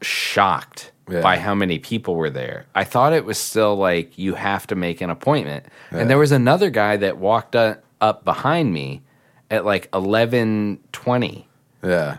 [0.03, 1.21] shocked Yeah.
[1.21, 2.67] by how many people were there.
[2.75, 5.99] I thought it was still like you have to make an appointment, Yeah.
[5.99, 7.85] and there was another guy that walked up,
[8.25, 9.03] behind me
[9.51, 11.49] at like eleven twenty.
[11.85, 12.19] Yeah.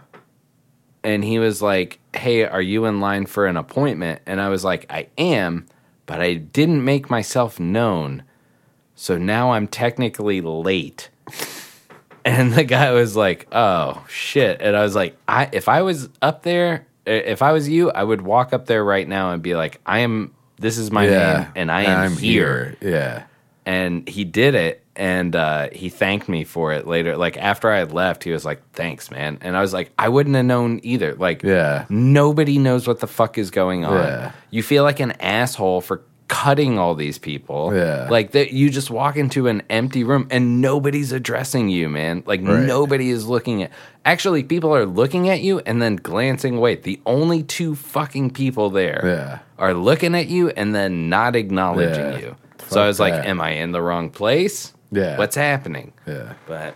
[1.06, 4.64] and he was like, "Hey, are you in line for an appointment?" And I was
[4.64, 5.66] like, "I am,
[6.06, 8.24] but I didn't make myself known.
[8.96, 11.10] So now I'm technically late."
[12.26, 16.08] and the guy was like, "Oh, shit." And I was like, "I if I was
[16.22, 19.56] up there, if I was you, I would walk up there right now and be
[19.56, 21.34] like, "I am this is my yeah.
[21.44, 23.24] name and I am I'm here." Yeah.
[23.66, 27.80] and he did it and uh, he thanked me for it later like after i
[27.80, 30.80] had left he was like thanks man and i was like i wouldn't have known
[30.84, 31.86] either like Yeah.
[31.90, 34.32] nobody knows what the fuck is going on Yeah.
[34.52, 36.02] you feel like an asshole for
[36.34, 38.08] cutting all these people Yeah.
[38.10, 42.42] like that you just walk into an empty room and nobody's addressing you man like
[42.44, 42.66] Right.
[42.66, 43.72] nobody is looking at
[44.04, 48.70] actually people are looking at you and then glancing away the only two fucking people
[48.72, 49.40] there Yeah.
[49.60, 52.18] are looking at you and then not acknowledging Yeah.
[52.20, 52.36] you.
[52.58, 54.74] Fuck so I was like, "Am I in the wrong place?
[54.92, 55.18] Yeah.
[55.18, 56.34] what's happening?" Yeah.
[56.48, 56.74] But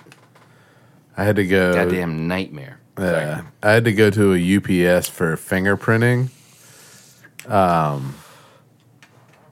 [1.17, 1.73] I had to go.
[1.73, 2.77] goddamn nightmare.
[2.99, 3.41] Yeah.
[3.63, 6.29] I had to go to a UPS for fingerprinting.
[7.47, 8.15] Um,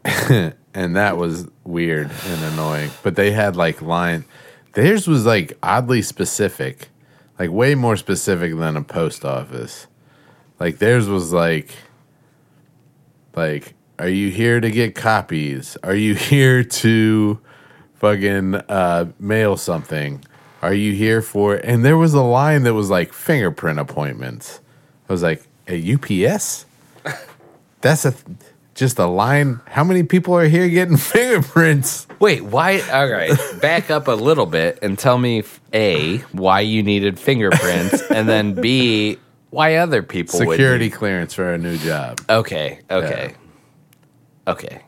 [0.74, 2.92] and that was weird and annoying.
[3.04, 4.26] But they had like line.
[4.74, 6.90] Theirs was like oddly specific,
[7.40, 9.88] like way more specific than a post office.
[10.60, 11.72] Like theirs was like,
[13.36, 15.76] like, are you here to get copies?
[15.84, 17.40] Are you here to
[17.96, 20.24] fucking uh, mail something?
[20.62, 21.56] Are you here for?
[21.56, 24.60] And there was a line that was like fingerprint appointments.
[25.10, 26.66] I was like, a UPS?
[27.82, 28.14] That's a
[28.76, 29.62] just a line.
[29.66, 32.06] How many people are here getting fingerprints?
[32.20, 32.82] Wait, why?
[32.92, 38.02] All right, back up a little bit and tell me a why you needed fingerprints,
[38.12, 39.18] and then b
[39.50, 42.20] why other people Security clearance for a new job.
[42.30, 43.34] Okay, okay,
[44.48, 44.82] okay.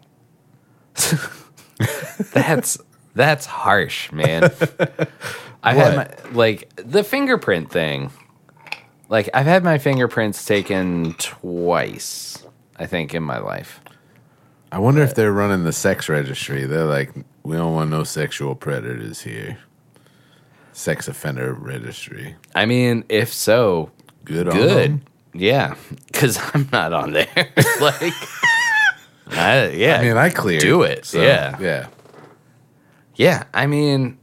[2.33, 2.77] that's
[3.15, 4.51] that's harsh, man.
[5.63, 8.11] I had my like the fingerprint thing.
[9.09, 12.36] Like I've had my fingerprints taken twice,
[12.79, 13.81] I think, in my life.
[14.71, 16.65] I wonder if they're running the sex registry.
[16.65, 17.11] They're like,
[17.43, 19.57] we don't want no sexual predators here.
[20.73, 22.35] Sex offender registry.
[22.53, 23.91] I mean, if so,
[24.25, 24.91] Good on good.
[24.91, 25.01] them.
[25.33, 25.75] Yeah,
[26.07, 27.27] because I'm not on there.
[27.81, 28.13] like,
[29.27, 30.61] I, yeah, I mean, I cleared.
[30.61, 31.57] Do it, yeah.
[31.59, 31.87] yeah.
[33.15, 33.43] yeah.
[33.53, 34.17] I mean,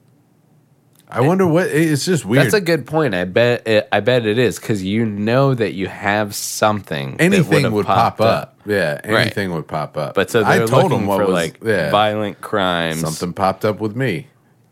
[1.15, 1.69] I wonder what.
[1.69, 2.45] It's just weird.
[2.45, 3.15] That's a good point.
[3.15, 3.67] I bet.
[3.67, 7.17] It, I bet it is because you know that you have something.
[7.21, 8.59] anything would pop up.
[8.67, 10.15] Yeah, anything would pop up.
[10.15, 13.01] But so I told looking them what for was like yeah, violent crimes.
[13.01, 14.27] something popped up with me.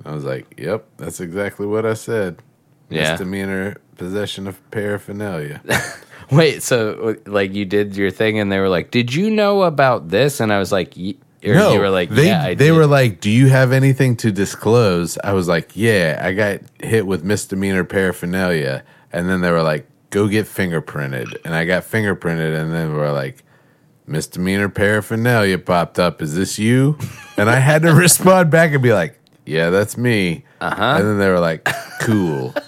[0.04, 2.42] I was like, "Yep, that's exactly what I said."
[2.90, 3.12] Yeah.
[3.12, 5.62] Misdemeanor possession of paraphernalia.
[6.30, 10.08] Wait, so like you did your thing, and they were like, "Did you know about
[10.08, 10.96] this?" And I was like,
[11.44, 14.16] or no, you were like, they "Yeah, they did." were like, "Do you have anything
[14.18, 19.50] to disclose?" I was like, "Yeah, I got hit with misdemeanor paraphernalia," and then they
[19.50, 23.42] were like, "Go get fingerprinted," and I got fingerprinted, and then we were like,
[24.06, 26.22] "Misdemeanor paraphernalia popped up.
[26.22, 26.96] Is this you?"
[27.36, 30.94] And I had to respond back and be like, "Yeah, that's me." Uh-huh.
[30.98, 31.68] And then they were like,
[32.00, 32.54] "Cool."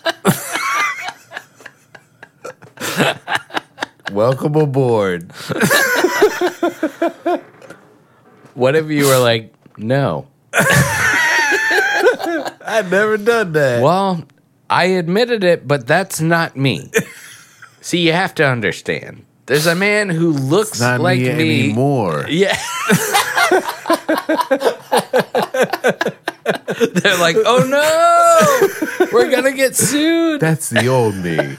[4.12, 5.30] Welcome aboard.
[8.54, 10.26] What if you were like, "No"?
[12.66, 13.82] I've never done that.
[13.82, 14.24] Well,
[14.70, 16.90] I admitted it, but that's not me.
[17.80, 19.24] See, you have to understand.
[19.46, 21.64] There's a man who looks Not like me, me.
[21.64, 22.24] anymore.
[22.30, 22.56] Yeah.
[26.94, 30.40] They're like, oh no, we're gonna get sued.
[30.40, 31.56] That's the old me.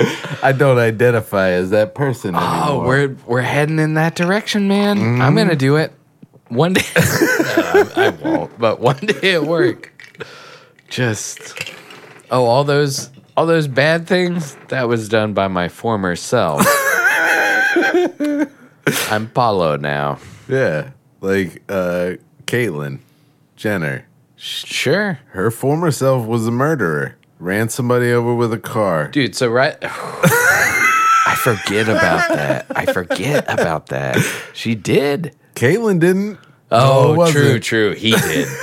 [0.42, 2.64] I don't identify as that person anymore.
[2.66, 5.20] Oh, we're we're heading in that direction, man.
[5.20, 5.92] I'm gonna do it
[6.48, 6.82] one day.
[7.50, 9.92] No, I, I won't, but one day at work.
[10.88, 11.70] Just
[12.30, 16.62] oh, all those all those bad things that was done by my former self.
[19.10, 20.18] I'm Paulo now.
[20.48, 22.12] yeah, like uh,
[22.46, 22.98] Caitlyn
[23.56, 24.06] Jenner.
[24.36, 27.16] Sure, Her former self was a murderer.
[27.40, 29.08] Ran somebody over with a car.
[29.08, 29.34] dude.
[29.34, 29.76] So right.
[29.82, 32.66] I forget about that.
[32.70, 34.18] I forget about that.
[34.52, 35.34] She did.
[35.54, 36.38] Caitlyn didn't.
[36.70, 37.44] Oh, it wasn't.
[37.44, 37.94] true, true.
[37.94, 38.46] He did.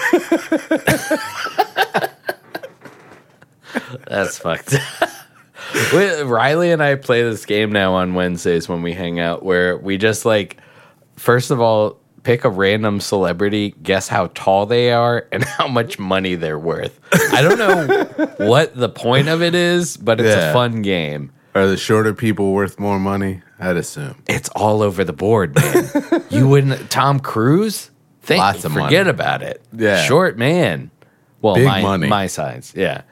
[4.07, 4.75] That's fucked.
[4.75, 5.09] up.
[5.93, 9.77] We- Riley and I play this game now on Wednesdays when we hang out, where
[9.77, 10.57] we just like,
[11.17, 15.97] first of all, pick a random celebrity, guess how tall they are, and how much
[15.97, 16.99] money they're worth.
[17.31, 20.49] I don't know what the point of it is, but it's Yeah.
[20.49, 21.31] a fun game.
[21.55, 23.43] Are the shorter people worth more money?
[23.61, 24.21] I'd assume.
[24.27, 25.89] It's all over the board, man.
[26.29, 27.91] you wouldn't Tom Cruise?
[28.23, 29.09] Think, Lots of forget money.
[29.09, 29.61] about it.
[29.71, 30.03] Yeah.
[30.03, 30.91] Short man.
[31.41, 32.07] Well, Big my, money.
[32.09, 32.73] my size.
[32.75, 33.03] Yeah.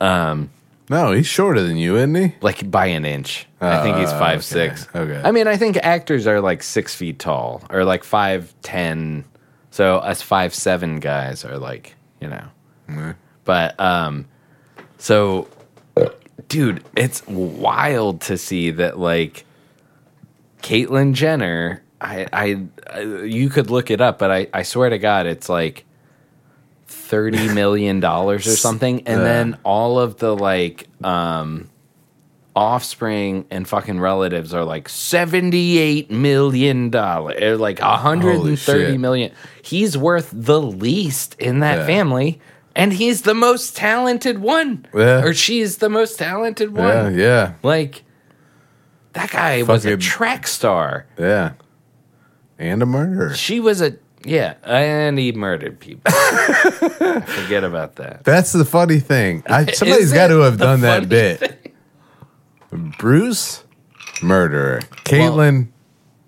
[0.00, 0.48] Um,
[0.90, 2.34] No, he's shorter than you, isn't he?
[2.40, 3.46] Like by an inch.
[3.60, 4.42] I think he's Uh, five okay.
[4.42, 4.88] six.
[4.94, 5.20] Okay.
[5.24, 9.24] I mean, I think actors are like six feet tall or like five ten.
[9.70, 13.14] So us five seven guys are like, you know.
[13.44, 14.26] But um
[14.98, 15.48] so
[16.48, 19.44] dude, it's wild to see that like
[20.62, 24.98] Caitlyn Jenner, I, I, I you could look it up, but I, I swear to
[24.98, 25.84] God, it's like
[26.92, 29.24] thirty million dollars or something, and Yeah.
[29.24, 31.68] then all of the like um
[32.54, 38.98] offspring and fucking relatives are like seventy eight million dollars, like a hundred and thirty
[38.98, 39.32] million.
[39.62, 41.86] He's worth the least in that Yeah.
[41.86, 42.40] family.
[42.74, 44.86] And he's the most talented one.
[44.94, 45.22] Yeah.
[45.22, 46.86] Or she's the most talented one.
[46.88, 48.02] Yeah, yeah, Like
[49.12, 51.04] that guy was a track star.
[51.18, 51.52] yeah.
[52.58, 53.34] And a murderer.
[53.34, 56.12] She was a yeah, and he murdered people.
[56.12, 58.24] Forget about that.
[58.24, 59.42] That's the funny thing.
[59.46, 61.74] I, somebody's got to have done that bit.
[62.98, 63.64] Bruce,
[64.22, 64.80] murderer.
[65.04, 65.68] Caitlyn,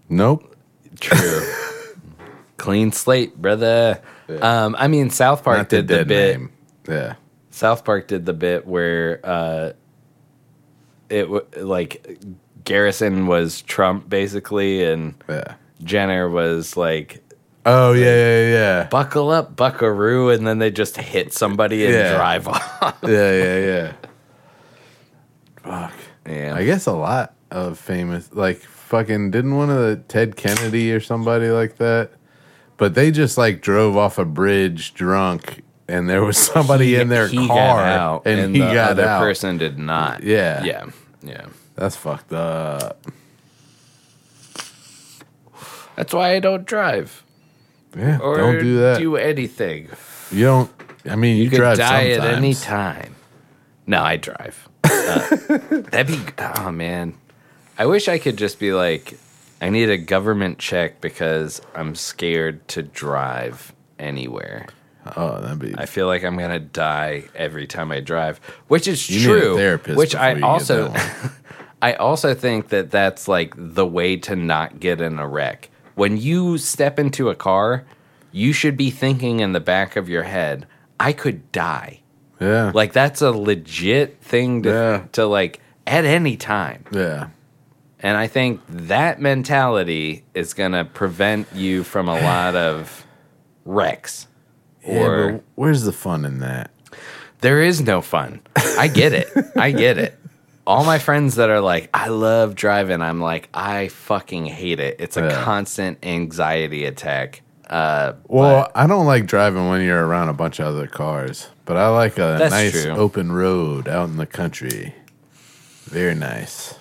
[0.09, 0.55] nope.
[1.01, 1.53] True.
[2.57, 4.01] Clean slate, brother.
[4.41, 6.39] Um, I mean, South Park Not did the dead bit.
[6.39, 6.53] name.
[6.89, 7.15] Yeah.
[7.51, 9.73] South Park did the bit where uh,
[11.09, 12.19] it w- like
[12.65, 15.55] Garrison was Trump basically, and Yeah.
[15.83, 17.23] Jenner was like
[17.67, 22.15] Oh yeah, yeah, yeah, buckle up, buckaroo, and then they just hit somebody and Yeah.
[22.17, 22.99] drive off.
[23.03, 23.93] yeah, yeah, yeah.
[25.63, 25.93] Fuck.
[26.29, 26.55] yeah.
[26.55, 31.01] I guess a lot of famous, like fucking, didn't one of the Ted Kennedy or
[31.01, 32.11] somebody like that?
[32.77, 37.29] But they just like drove off a bridge drunk, and there was somebody in their
[37.29, 39.21] he car, got out, and, he the got other out.
[39.21, 40.23] person did not.
[40.23, 40.63] Yeah.
[40.65, 40.87] yeah,
[41.23, 41.47] yeah.
[41.77, 43.01] That's fucked up.
[45.97, 47.24] That's why I don't drive
[47.97, 48.99] Yeah, or don't do that.
[48.99, 49.89] Do anything.
[50.31, 50.71] you don't.
[51.09, 52.31] I mean, you, You drive die sometimes.
[52.33, 53.15] at any time.
[53.87, 54.69] No, I drive.
[54.85, 55.37] Uh,
[55.91, 56.21] that'd be.
[56.39, 57.15] Oh man,
[57.79, 59.19] I wish I could just be like,
[59.61, 64.67] I need a government check because I'm scared to drive anywhere.
[65.17, 65.75] Oh, that'd be.
[65.77, 69.57] I feel like I'm gonna die every time I drive, which is You true.
[69.57, 70.95] therapist which I also,
[71.83, 75.69] I also think that that's like the way to not get in a wreck.
[75.95, 77.85] When you step into a car,
[78.33, 80.67] you should be thinking in the back of your head,
[80.99, 82.01] "I could die."
[82.41, 82.73] yeah.
[82.75, 85.03] Like that's a legit thing to Yeah.
[85.13, 86.85] to like at any time.
[86.91, 87.29] yeah.
[88.01, 93.07] And I think that mentality is going to prevent you from a lot of
[93.65, 94.27] wrecks.
[94.87, 96.71] Yeah, Or where's the fun in that?
[97.41, 98.41] There is no fun.
[98.79, 99.29] I get it.
[99.57, 100.19] I get it.
[100.67, 104.97] All my friends that are like, I love driving, I'm like, I fucking hate it.
[104.99, 105.45] It's a Yeah.
[105.45, 107.43] constant anxiety attack.
[107.69, 111.77] Uh, Well, I don't like driving when you're around a bunch of other cars, but
[111.77, 112.93] I like a That's nice true.
[112.93, 114.95] open road out in the country.
[115.87, 116.75] Very nice.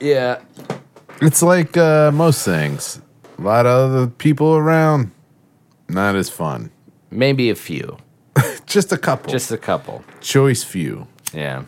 [0.00, 0.38] yeah,
[1.20, 3.00] It's like uh, most things.
[3.38, 5.10] A lot of other people around,
[5.88, 6.70] not as fun.
[7.10, 7.98] maybe a few,
[8.66, 9.32] Just a couple.
[9.32, 10.04] just a couple.
[10.20, 11.06] choice few.
[11.34, 11.64] Yeah.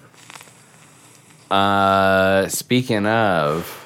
[1.51, 3.79] Uh, speaking of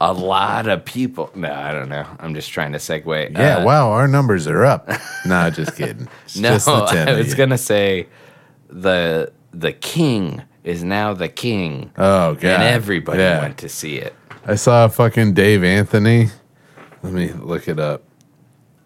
[0.00, 2.06] a lot of people, no, I don't know.
[2.18, 3.32] I'm just trying to segue.
[3.36, 4.88] Yeah, Uh, wow, our numbers are up.
[5.26, 6.08] nah, just kidding.
[6.24, 8.08] It's No, just I was gonna say
[8.68, 12.44] the the king is now the king, Oh god.
[12.44, 13.40] and everybody Yeah.
[13.40, 14.14] went to see it.
[14.46, 16.28] I saw fucking Dave Anthony.
[17.02, 18.02] Let me look it up.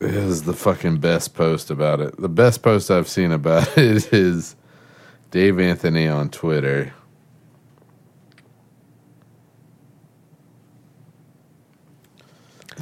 [0.03, 2.17] Was the fucking best post about it.
[2.21, 4.57] The best post I've seen about it is
[5.31, 6.93] Dave Anthony on Twitter.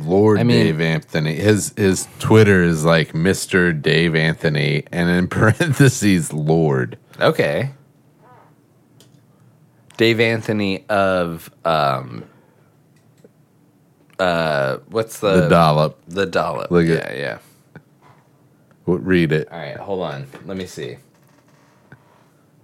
[0.02, 1.34] Lord I mean- Dave Anthony.
[1.34, 3.80] His his Twitter is like Mr.
[3.80, 6.98] Dave Anthony and in parentheses Lord.
[7.20, 7.70] Okay.
[9.96, 12.24] Dave Anthony of um
[14.20, 15.98] uh what's the The dollop.
[16.06, 16.70] the dollop.
[16.70, 17.38] Look yeah, at- yeah.
[18.86, 19.48] Read it.
[19.52, 20.26] All right, hold on.
[20.46, 20.96] Let me see.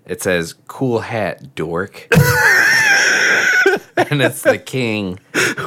[0.07, 2.09] It says "cool hat, dork,"
[3.97, 5.19] and it's the king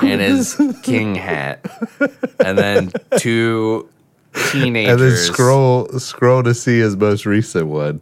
[0.02, 1.66] in his king hat,
[2.44, 3.90] and then two
[4.52, 4.92] teenagers.
[4.92, 8.02] And then scroll scroll to see his most recent one.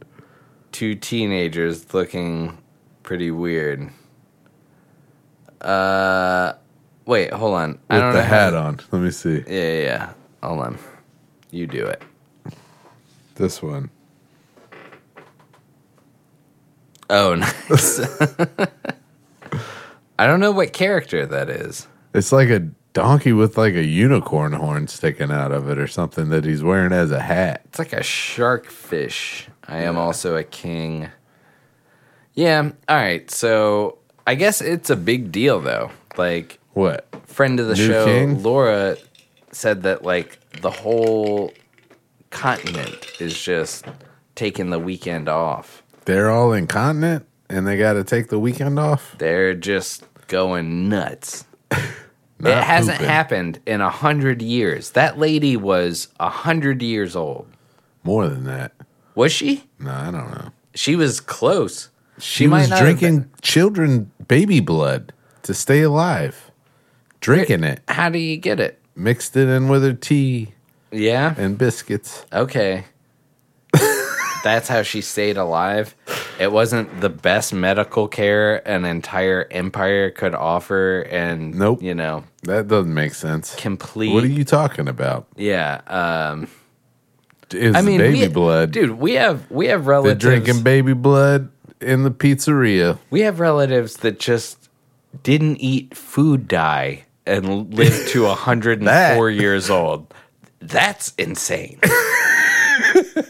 [0.71, 2.57] Two teenagers looking
[3.03, 3.89] pretty weird.
[5.61, 6.53] Uh,
[7.07, 7.79] wait, hold on.
[7.89, 8.79] I With don't the know hat to- on.
[8.91, 9.43] Let me see.
[9.47, 10.13] Yeah, yeah, yeah.
[10.43, 10.77] Hold on.
[11.49, 12.03] You do it.
[13.35, 13.89] This one.
[17.09, 17.35] Oh,
[17.69, 17.99] nice.
[20.19, 21.87] I don't know what character that is.
[22.13, 22.59] It's like a
[22.93, 26.91] donkey with like a unicorn horn sticking out of it or something that he's wearing
[26.91, 27.61] as a hat.
[27.65, 29.47] It's like a shark fish.
[29.67, 31.09] I am also a king.
[32.33, 33.29] Yeah, all right.
[33.31, 35.91] So I guess it's a big deal though.
[36.17, 37.07] Like What?
[37.25, 38.43] friend of the New show, king?
[38.43, 38.97] Laura
[39.51, 41.51] said that like the whole
[42.29, 43.85] continent is just
[44.35, 45.83] taking the weekend off.
[46.05, 49.15] They're all incontinent and they got to take the weekend off?
[49.17, 51.45] They're just going nuts.
[51.71, 51.85] it
[52.43, 53.09] hasn't pooping.
[53.09, 54.91] happened in a hundred years.
[54.91, 57.47] That lady was a hundred years old.
[58.03, 58.73] More than that.
[59.15, 59.63] Was she?
[59.79, 60.49] No, I don't know.
[60.75, 61.89] She was close.
[62.19, 65.13] She, might was not drinking children baby blood
[65.43, 66.46] to stay alive.
[67.27, 67.81] Drinking it.
[67.89, 68.79] How do you get it?
[68.95, 70.53] Mixed it in with her tea
[70.93, 71.35] Yeah.
[71.37, 72.25] and biscuits.
[72.31, 72.85] Okay.
[74.45, 75.93] That's how she stayed alive.
[76.39, 81.81] It wasn't the best medical care an entire empire could offer, and Nope.
[81.83, 83.55] you know, That doesn't make sense.
[83.55, 84.13] complete.
[84.13, 85.27] What are you talking about?
[85.35, 85.81] Yeah.
[85.87, 86.47] Um,
[87.51, 88.71] Is I mean, baby we, blood.
[88.71, 88.91] dude.
[88.91, 90.21] We have we have They're relatives.
[90.21, 91.49] drinking baby blood
[91.81, 92.99] in the pizzeria.
[93.09, 94.69] we have relatives that just
[95.23, 100.13] didn't eat food dye and lived to 104 years old.
[100.59, 101.79] That's insane.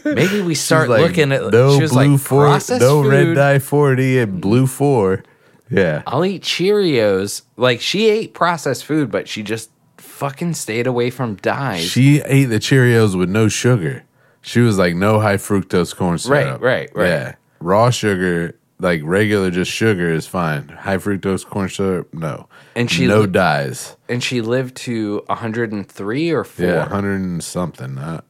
[0.04, 3.34] Maybe we start Like, looking at no she was blue like four, processed no red
[3.34, 5.22] dye forty and blue four.
[5.70, 7.42] Yeah, I'll eat Cheerios.
[7.56, 11.84] Like she ate processed food, but she just fucking stayed away from dyes.
[11.84, 14.04] she ate the Cheerios with no sugar.
[14.40, 16.60] She was like no high fructose corn syrup.
[16.60, 17.08] Right, right, right.
[17.08, 20.68] Yeah, raw sugar, like regular just sugar is fine.
[20.68, 22.48] High fructose corn syrup, no.
[22.74, 23.96] And she no li- dyes.
[24.08, 26.66] and she lived to 103 or 4.
[26.66, 27.98] Yeah, hundred and something.
[27.98, 28.20] I,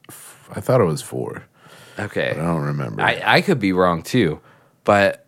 [0.50, 1.44] I thought it was four.
[1.98, 2.30] Okay.
[2.30, 3.02] I don't remember.
[3.02, 4.40] I, I could be wrong too.
[4.84, 5.26] But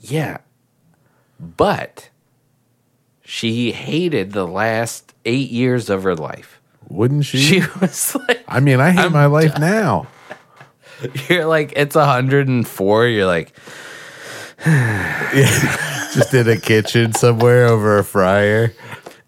[0.00, 0.38] yeah.
[1.38, 2.10] But
[3.22, 6.60] she hated the last eight years of her life.
[6.88, 7.38] Wouldn't she?
[7.38, 10.08] She was like, I mean, I hate my life now.
[11.28, 13.06] you're like, it's 104.
[13.06, 13.52] You're like,
[16.14, 18.72] Just in a kitchen somewhere over a fryer.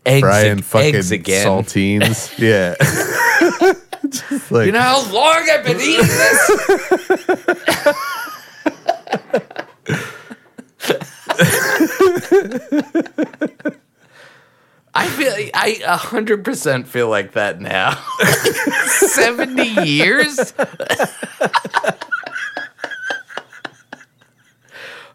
[0.05, 1.47] eggs, frying ag- fucking eggs again.
[1.47, 2.37] saltines.
[2.39, 2.75] Yeah.
[4.11, 6.51] Just like, You know how long I've been eating this?
[14.93, 17.95] I feel I a hundred percent feel like that now.
[18.87, 20.53] Seventy years.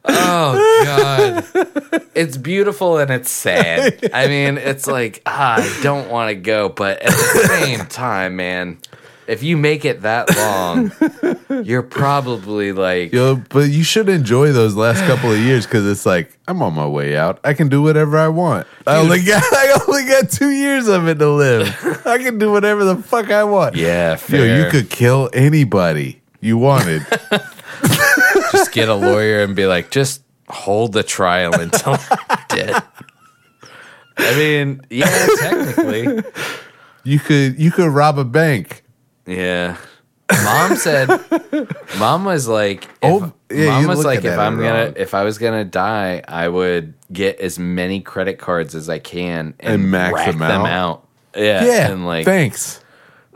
[0.08, 4.10] Oh god, it's beautiful and it's sad.
[4.14, 8.36] I mean, it's like ah, I don't want to go, but at the same time,
[8.36, 8.78] man,
[9.28, 14.76] if you make it that long, you're probably like, Yo, but you should enjoy those
[14.76, 17.40] last couple of years because it's like I'm on my way out.
[17.44, 18.68] I can do whatever I want.
[18.86, 22.06] I only got I only got two years of it to live.
[22.06, 23.76] I can do whatever the fuck I want.
[23.76, 27.02] yeah, Yo, you could kill anybody you wanted.
[28.56, 32.84] Just get a lawyer and be like, just hold the trial until I'm dead.
[34.18, 36.24] I mean, yeah, technically,
[37.04, 38.84] you could you could rob a bank.
[39.26, 39.78] yeah.
[40.44, 41.08] Mom said,
[42.00, 44.94] Mom was like, if, Oh, yeah, Mom was like, if I'm gonna, wrong.
[44.98, 49.54] if I was gonna die, I would get as many credit cards as I can
[49.60, 51.08] and, And max rack them out.
[51.36, 52.82] Yeah, Yeah, and like thanks.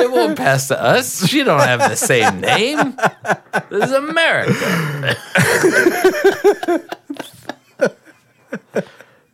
[0.00, 1.26] it won't pass to us.
[1.28, 2.96] She don't have the same name.
[3.70, 5.16] This is America.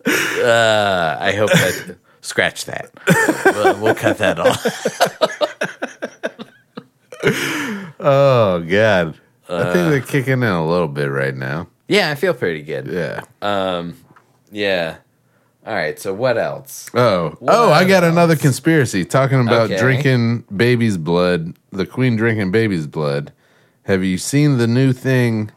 [0.06, 2.90] uh, I hope that scratch that.
[3.44, 4.64] We'll, we'll cut that off.
[7.98, 9.72] Oh god, I Uh.
[9.72, 11.68] think they're kicking in a little bit right now.
[11.88, 12.86] Yeah, I feel pretty good.
[12.86, 13.20] Yeah.
[14.52, 14.96] Yeah.
[15.66, 15.98] All right.
[15.98, 16.88] So what else?
[16.94, 17.72] Oh, oh!
[17.72, 18.12] I got else?
[18.12, 19.78] another conspiracy talking about Okay.
[19.78, 21.54] drinking baby's blood.
[21.72, 23.32] The queen drinking baby's blood.
[23.82, 25.50] Have you seen the new thing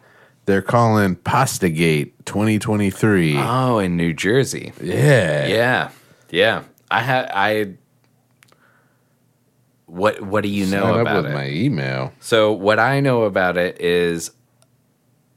[0.45, 3.37] they're calling Pastagate 2023?
[3.37, 4.73] Oh, in New Jersey.
[4.81, 5.89] yeah, Yeah.
[6.31, 6.63] Yeah.
[6.89, 7.73] I had I.
[9.85, 11.33] What What do you know Sign up about with it?
[11.35, 12.13] my email.
[12.19, 14.31] So what I know about it is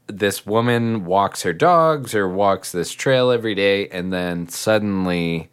[0.07, 5.49] this woman walks her dogs or walks this trail every day and then suddenly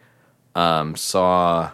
[0.55, 1.71] um, saw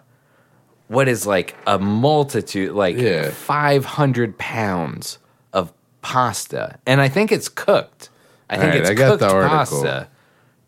[0.88, 3.30] what is like a multitude like Yeah.
[3.30, 5.18] 500 pounds
[5.52, 5.72] of
[6.02, 8.10] pasta and i think it's cooked
[8.50, 9.48] i think Alright, it's I got cooked the article.
[9.82, 10.08] pasta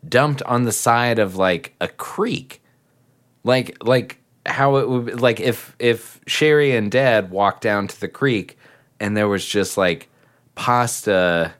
[0.07, 2.61] dumped on the side of like a creek
[3.43, 7.99] like like how it would be, like if if Sherry and Dad walked down to
[7.99, 8.57] the creek
[8.99, 10.09] and there was just like
[10.55, 11.53] pasta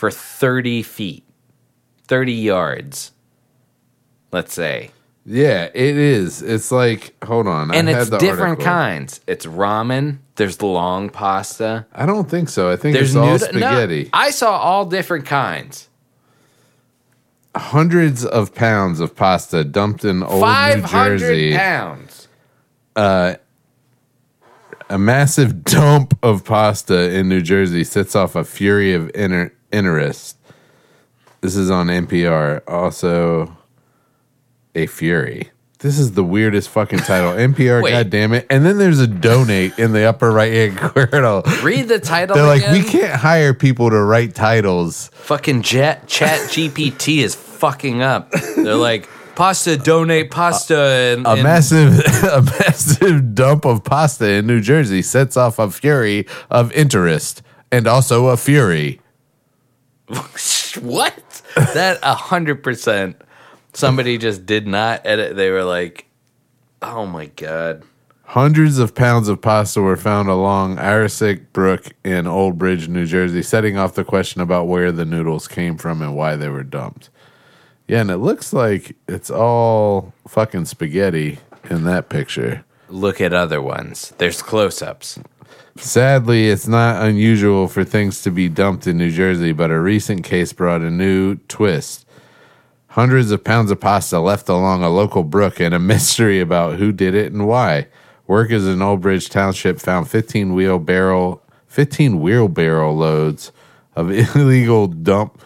[0.00, 1.24] for thirty feet,
[2.08, 3.12] thirty yards,
[4.32, 4.92] let's say,
[5.26, 6.40] Yeah, it is.
[6.40, 8.64] It's like hold on, and I it's had the different article.
[8.64, 9.20] kinds.
[9.26, 10.20] It's ramen.
[10.36, 11.84] There's the long pasta.
[11.92, 12.70] I don't think so.
[12.70, 14.08] I think There's it's all noodle- no, spaghetti.
[14.14, 15.88] I saw all different kinds.
[17.54, 21.52] Hundreds of pounds of pasta dumped in old New Jersey.
[21.54, 22.28] pounds.
[22.96, 23.34] Uh,
[24.88, 30.36] a massive dump of pasta in New Jersey sets off a fury of inter- interest.
[31.40, 32.62] This is on NPR.
[32.68, 33.56] Also,
[34.74, 35.50] a fury.
[35.78, 37.32] This is the weirdest fucking title.
[37.32, 37.90] NPR, Wait.
[37.92, 38.46] God damn it!
[38.50, 40.76] And then there's a donate in the upper right hand
[41.10, 41.42] corner.
[41.62, 42.36] Read the title.
[42.36, 42.72] They're like, again.
[42.74, 45.08] we can't hire people to write titles.
[45.14, 48.30] fucking jet chat GPT is fucking up.
[48.56, 54.46] They're like, pasta, donate pasta and, A and- massive, a massive dump of pasta in
[54.46, 57.40] New Jersey sets off a fury of interest,
[57.72, 59.00] and also a fury.
[60.80, 61.42] what?
[61.56, 63.20] That a hundred percent
[63.72, 65.36] somebody just did not edit.
[65.36, 66.06] They were like,
[66.82, 67.82] Oh my god.
[68.24, 73.42] Hundreds of pounds of pasta were found along Iresick Brook in Old Bridge, New Jersey,
[73.42, 77.10] setting off the question about where the noodles came from and why they were dumped.
[77.88, 81.38] Yeah, and it looks like it's all fucking spaghetti
[81.68, 82.64] in that picture.
[82.88, 84.12] Look at other ones.
[84.18, 85.18] There's close ups.
[85.76, 90.24] Sadly, it's not unusual for things to be dumped in New Jersey, but a recent
[90.24, 92.06] case brought a new twist.
[92.88, 96.92] Hundreds of pounds of pasta left along a local brook and a mystery about who
[96.92, 97.86] did it and why.
[98.26, 103.52] Workers in Old Bridge Township found 15 wheelbarrow 15 wheelbarrow loads
[103.94, 105.40] of illegal dump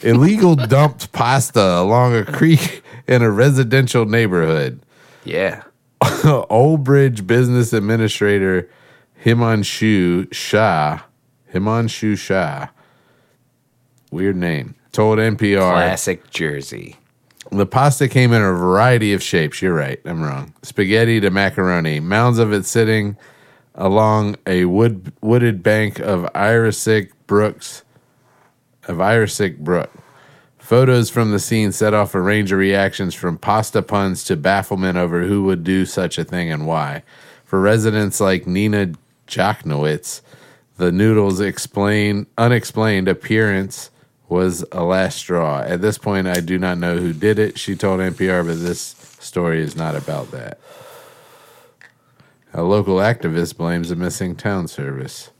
[0.00, 4.80] illegal dumped pasta along a creek in a residential neighborhood.
[5.24, 5.62] Yeah.
[6.24, 8.68] Old Bridge business administrator
[9.24, 11.00] Himanshu Shah,
[11.52, 12.68] Himanshu Shah,
[14.10, 16.96] weird name, told NPR Classic Jersey.
[17.50, 19.60] the pasta came in a variety of shapes.
[19.62, 20.54] You're right, I'm wrong.
[20.62, 23.16] Spaghetti to macaroni, mounds of it sitting
[23.74, 27.82] along a wood wooded bank of Iresick Brooks,
[28.86, 29.90] of Iresick Brook.
[30.58, 34.96] Photos from the scene set off a range of reactions from pasta puns to bafflement
[34.96, 37.04] over who would do such a thing and why.
[37.44, 38.92] For residents like Nina
[39.26, 40.20] Jochnowitz,
[40.76, 43.90] the noodles' explain unexplained appearance
[44.28, 45.60] was a last straw.
[45.60, 47.58] At this point, I do not know who did it.
[47.58, 50.58] She told NPR, but this story is not about that.
[52.52, 55.30] A local activist blames a missing town service.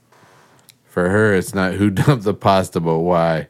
[0.85, 3.47] For her, it's not who dumped the pasta, but why.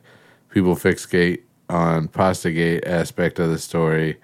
[0.49, 4.17] People fixate on Pastagate aspect of the story.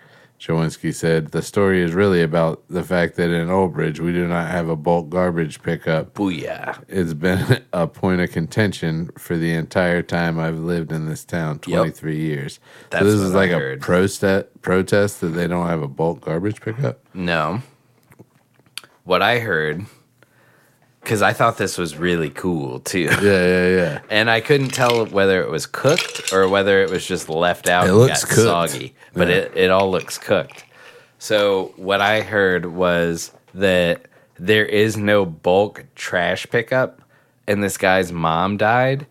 [0.48, 4.28] Jawinski said the story is really about the fact that in Old Bridge we do
[4.28, 6.14] not have a bulk garbage pickup.
[6.16, 6.84] Booyah.
[6.90, 11.62] It's been a point of contention for the entire time I've lived in this town,
[11.66, 11.78] Yep.
[11.78, 12.60] 23 years.
[12.90, 13.82] That's so this is I like a heard.
[13.82, 17.00] protest protest that they don't have a bulk garbage pickup.
[17.14, 17.62] No.
[19.06, 19.86] What I heard,
[21.04, 23.02] because I thought this was really cool too.
[23.02, 24.00] Yeah, yeah, yeah.
[24.10, 27.86] And I couldn't tell whether it was cooked or whether it was just left out
[27.86, 28.72] It and looks got cooked.
[28.72, 28.96] soggy.
[29.14, 29.36] But Yeah.
[29.36, 30.64] it, it all looks cooked.
[31.20, 34.06] So what I heard was that
[34.40, 37.02] there is no bulk trash pickup
[37.48, 39.06] and this guy's mom died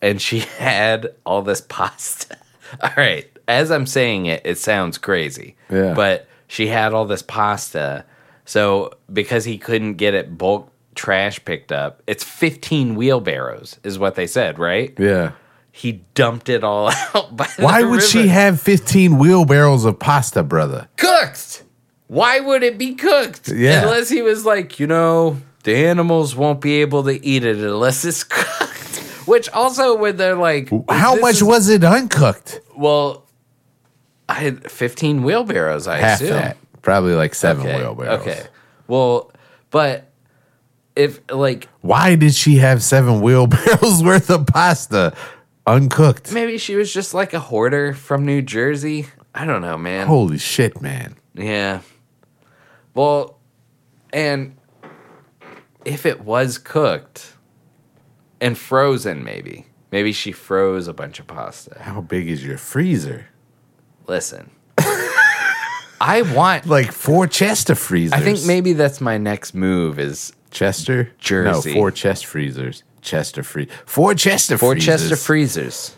[0.00, 2.36] and she had all this pasta.
[2.82, 3.28] All right.
[3.46, 5.56] As I'm saying it, it sounds crazy.
[5.70, 5.92] Yeah.
[5.94, 8.04] But she had all this pasta.
[8.46, 14.14] So because he couldn't get it bulk trash picked up, it's 15 wheelbarrows, is what
[14.14, 14.94] they said, right?
[14.98, 15.32] Yeah.
[15.70, 17.34] He dumped it all out.
[17.36, 20.88] By the Why would she have 15 wheelbarrows of pasta, brother?
[20.96, 21.64] cooked?
[22.08, 23.48] Why would it be cooked?
[23.48, 23.82] Yeah.
[23.84, 28.04] Unless he was like, you know, the animals won't be able to eat it unless
[28.04, 28.98] it's cooked.
[29.26, 32.60] Which also, when they're like, How much is- was it uncooked?
[32.76, 33.24] Well,
[34.28, 36.34] I had 15 wheelbarrows, I Half assume.
[36.36, 36.56] that.
[36.82, 37.78] Probably like seven Okay.
[37.78, 38.20] wheelbarrows.
[38.20, 38.42] Okay.
[38.88, 39.30] Well,
[39.70, 40.10] but
[40.96, 45.14] if like Why did she have seven wheelbarrows worth of pasta
[45.66, 46.32] uncooked?
[46.32, 49.06] maybe she was just like a hoarder from New Jersey.
[49.34, 50.06] I don't know, man.
[50.06, 51.16] Holy shit, man.
[51.34, 51.80] Yeah.
[52.94, 53.38] Well,
[54.12, 54.56] and
[55.84, 57.32] if it was cooked
[58.40, 59.66] and frozen, maybe.
[59.90, 61.76] Maybe she froze a bunch of pasta.
[61.80, 63.26] How big is your freezer?
[64.06, 64.50] Listen.
[66.00, 68.12] I want Like four Chester freezers.
[68.18, 71.10] I think maybe that's my next move is Chester?
[71.18, 71.70] Jersey.
[71.70, 72.84] No, four chest freezers.
[73.00, 73.66] Chester free.
[73.86, 75.00] Four Chester Four freezers.
[75.00, 75.96] Chester freezers.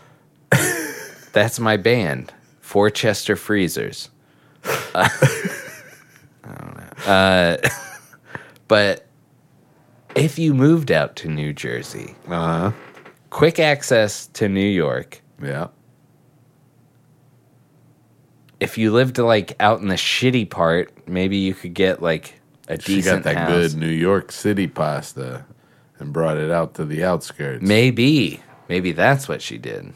[1.33, 2.33] That's my band.
[2.61, 4.09] Four Chester freezers.
[4.95, 5.07] Uh,
[6.43, 7.13] I don't know.
[7.13, 7.57] Uh,
[8.67, 9.05] but
[10.15, 12.71] if you moved out to New Jersey, Uh huh.
[13.29, 15.21] quick access to New York.
[15.43, 15.67] Yeah.
[18.59, 22.79] If you lived like out in the shitty part, maybe you could get like a
[22.79, 23.49] She got that house.
[23.49, 25.45] good New York City pasta
[25.99, 27.61] and brought it out to the outskirts.
[27.63, 28.41] Maybe.
[28.67, 29.93] Maybe that's what she did.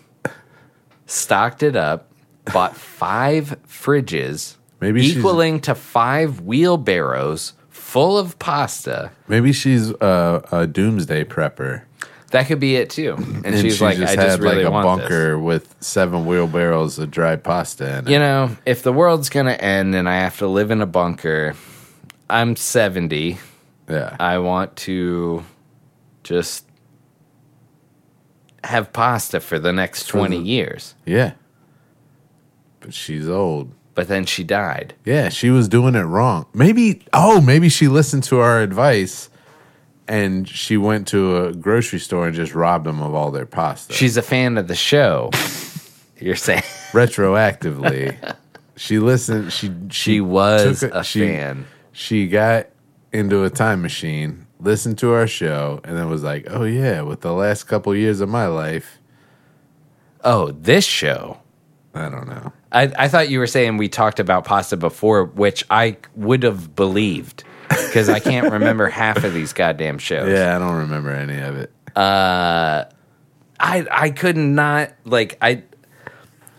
[1.05, 2.11] Stocked it up,
[2.53, 9.11] bought five fridges, Maybe equaling to five wheelbarrows full of pasta.
[9.27, 11.83] Maybe she's uh, a doomsday prepper.
[12.31, 13.15] That could be it too.
[13.17, 15.75] And, And she's she like, just I had just really like a want bunker with
[15.79, 18.11] seven wheelbarrows of dry pasta in it.
[18.11, 21.55] You know, if the world's gonna end and I have to live in a bunker,
[22.29, 23.37] I'm 70.
[23.89, 24.15] yeah.
[24.19, 25.43] I want to
[26.23, 26.65] just
[28.63, 30.95] have pasta for the next 20 the- years.
[31.05, 31.33] yeah.
[32.81, 33.73] But she's old.
[33.95, 34.93] But then she died.
[35.03, 36.45] Yeah, she was doing it wrong.
[36.53, 39.29] Maybe, oh, maybe she listened to our advice
[40.07, 43.93] and she went to a grocery store and just robbed them of all their pasta.
[43.93, 45.31] She's a fan of the show.
[46.19, 46.61] You're saying
[46.93, 48.15] retroactively.
[48.77, 49.51] she listened.
[49.51, 51.65] She she was took a she- fan.
[51.91, 52.67] She got
[53.11, 57.21] into a time machine, listened to our show, and then was like, "Oh yeah, with
[57.21, 58.99] the last couple years of my life,
[60.23, 61.39] Oh, this show.
[61.93, 65.63] I don't know." I, I thought you were saying we talked about pasta before, which
[65.69, 70.29] I would have believed because I can't remember half of these goddamn shows.
[70.31, 71.71] Yeah, I don't remember any of it.
[71.95, 72.85] Uh,
[73.59, 75.63] I I could not like I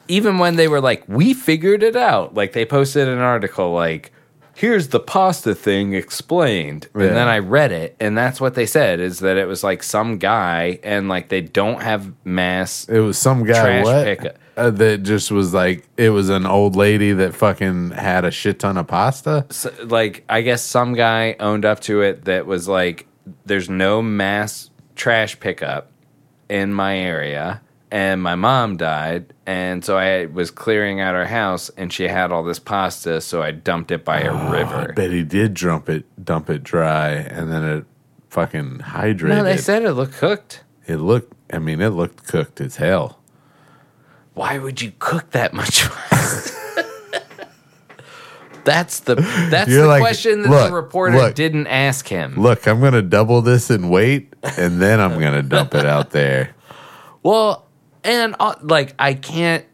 [0.08, 4.12] even when they were like we figured it out like they posted an article like
[4.60, 7.06] here's the pasta thing explained Yeah.
[7.06, 9.82] and then I read it and that's what they said is that it was like
[9.82, 15.02] some guy and like they don't have mass It was some guy what uh, that
[15.02, 18.86] just was like it was an old lady that fucking had a shit ton of
[18.86, 19.46] pasta.
[19.48, 23.06] so, like I guess some guy owned up to it that was like
[23.46, 25.90] there's no mass trash pickup
[26.50, 31.70] in my area and my mom died and so I was clearing out her house
[31.76, 34.92] and she had all this pasta so I dumped it by a oh, I river.
[34.94, 37.84] bet he did dump it, dump it dry, and then it
[38.28, 39.28] fucking hydrated.
[39.28, 40.62] No, they said it looked cooked.
[40.86, 41.34] it looked.
[41.52, 43.18] I mean, it looked cooked as hell.
[44.34, 45.88] Why would you cook that much?
[48.64, 49.14] That's the
[49.50, 51.34] that's You're the like, question that look, the reporter look.
[51.34, 52.36] didn't ask him.
[52.36, 56.54] Look, I'm gonna double this in weight, and then I'm gonna dump it out there.
[57.22, 57.66] Well,
[58.04, 59.64] and uh, like I can't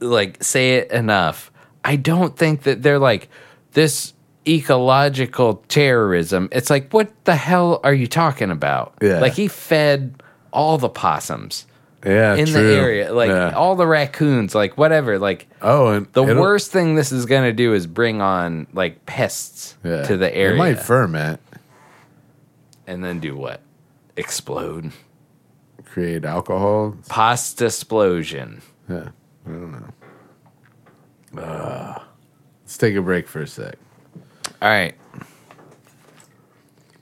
[0.00, 1.50] like say it enough.
[1.84, 3.28] I don't think that they're like
[3.72, 4.12] this
[4.46, 6.48] ecological terrorism.
[6.52, 8.94] It's like what the hell are you talking about?
[9.00, 9.20] Yeah.
[9.20, 10.22] Like he fed
[10.52, 11.66] all the possums.
[12.04, 12.66] Yeah, in true.
[12.66, 13.12] the area.
[13.12, 13.50] Like Yeah.
[13.50, 15.18] all the raccoons, like whatever.
[15.18, 19.76] Like Oh, and the worst thing this is gonna do is bring on like pests
[19.84, 20.02] yeah.
[20.04, 20.54] to the area.
[20.54, 21.40] It might ferment,
[22.86, 23.60] and then do what?
[24.16, 24.92] Explode.
[25.90, 26.96] Create alcohol.
[27.08, 28.62] Pasta explosion.
[28.88, 29.08] Yeah,
[29.46, 31.42] I don't know.
[31.42, 32.02] Uh,
[32.62, 33.76] let's take a break for a sec.
[34.62, 34.94] All right.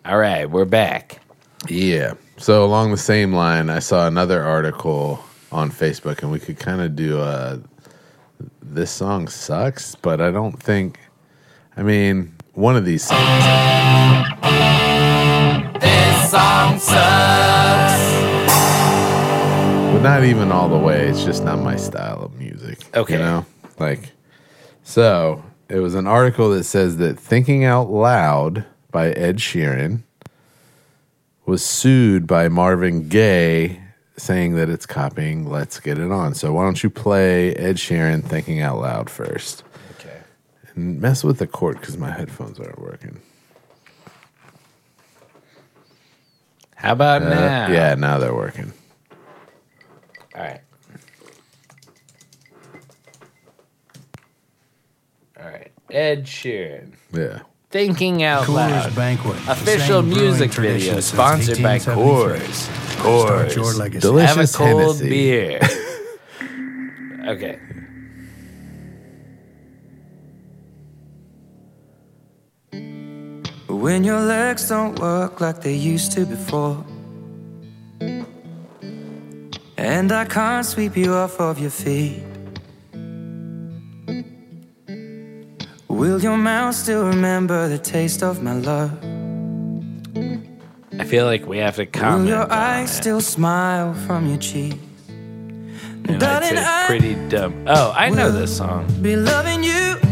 [0.05, 1.21] All right, we're back.
[1.69, 2.15] Yeah.
[2.39, 5.23] So along the same line, I saw another article
[5.53, 7.61] on Facebook, and we could kind of do a.
[8.63, 11.01] This song sucks, but I don't think.
[11.77, 13.45] I mean, one of these songs.
[15.81, 17.68] This song sucks.
[19.99, 21.09] But not even all the way.
[21.09, 22.79] It's just not my style of music.
[22.95, 23.15] Okay.
[23.15, 23.47] You know?
[23.81, 24.13] Like,
[24.85, 30.03] so it was an article that says that Thinking Out Loud by Ed Sheeran
[31.47, 33.81] was sued by Marvin Gaye
[34.17, 36.33] saying that it's copying Let's Get It On.
[36.33, 39.65] So why don't you play Ed Sheeran Thinking Out Loud first?
[39.99, 40.19] Okay.
[40.77, 43.21] And mess with the cord because my headphones aren't working.
[46.77, 47.67] How about Uh, now?
[47.73, 48.73] Yeah, now they're working.
[50.39, 50.61] All right.
[55.41, 55.73] All right.
[55.91, 56.93] Ed Sheeran.
[57.13, 57.41] Yeah.
[57.71, 58.95] Thinking Out Coors Loud.
[58.95, 59.37] Banquet.
[59.49, 63.03] Official music tradition video sponsored by 1873.
[63.03, 63.25] Coors.
[63.27, 63.79] Start your Coors.
[63.79, 64.01] legacy.
[64.01, 64.55] Delicious.
[64.57, 65.09] Have a cold Hennessy.
[65.09, 65.61] beer.
[67.29, 67.59] okay.
[73.69, 76.85] When your legs don't work like they used to before.
[79.79, 82.23] And I can't sweep you off of your feet.
[85.89, 88.91] Will your mouth still remember the taste of my love?
[91.01, 92.29] I feel like we have to Will comment.
[92.29, 92.95] your on eyes it.
[93.03, 94.75] still smile from your cheek?
[95.09, 97.65] And I'd Darling, I pretty dumb.
[97.69, 98.87] Oh, I know this song.
[99.03, 100.11] be loving you All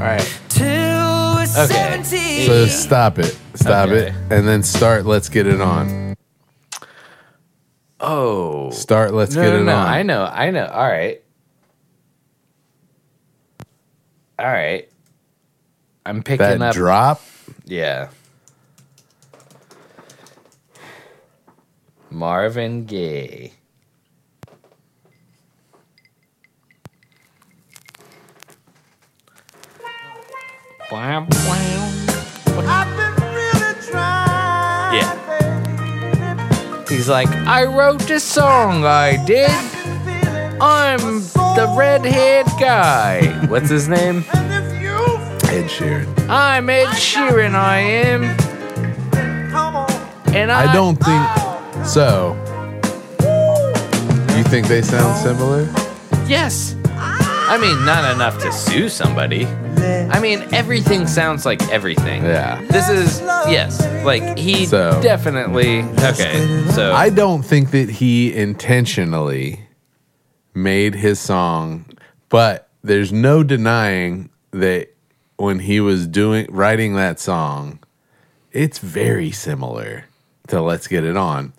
[0.00, 0.40] right.
[0.48, 2.02] till we're Okay.
[2.04, 2.46] 70.
[2.46, 3.36] So stop it.
[3.54, 4.08] Stop Okay.
[4.08, 4.14] it.
[4.30, 6.07] And then start Let's Get It On.
[8.00, 8.70] Oh.
[8.70, 9.74] Start Let's no, Get no, It no.
[9.74, 9.86] On.
[9.86, 10.24] I know.
[10.24, 10.66] I know.
[10.66, 11.22] All right.
[14.38, 14.88] All right.
[16.06, 16.74] I'm picking that up.
[16.74, 17.22] drop.
[17.64, 18.08] Yeah.
[22.10, 23.52] Marvin Gaye.
[30.90, 31.87] Wow, wow.
[36.88, 39.50] He's like, I wrote this song, I did.
[40.60, 41.00] I'm
[41.54, 43.46] the red-haired guy.
[43.46, 44.24] What's his name?
[45.50, 46.28] Ed Sheeran.
[46.28, 48.24] I'm Ed Sheeran, I am.
[50.34, 52.36] And I, I don't think so.
[54.36, 55.68] You think they sound similar?
[56.26, 56.74] Yes.
[57.50, 59.46] I mean, not enough to sue somebody.
[59.46, 62.22] I mean, everything sounds like everything.
[62.24, 62.62] Yeah.
[62.66, 66.64] This is yes, like he So- definitely okay.
[66.72, 69.60] So I don't think that he intentionally
[70.54, 71.86] made his song,
[72.28, 74.88] but there's no denying that
[75.36, 77.78] when he was doing writing that song,
[78.52, 80.04] it's very similar
[80.48, 81.52] to Let's Get It On.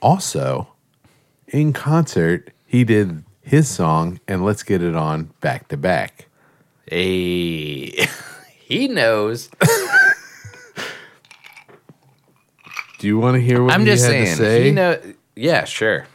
[0.00, 0.68] Also,
[1.48, 6.26] in concert, he did his song and Let's Get It On back to back.
[6.88, 8.08] Hey,
[8.58, 9.48] he knows.
[12.98, 14.24] Do you want to hear what I'm he just had saying.
[14.26, 14.64] to say?
[14.64, 14.98] He know.
[15.36, 16.06] Yeah, sure.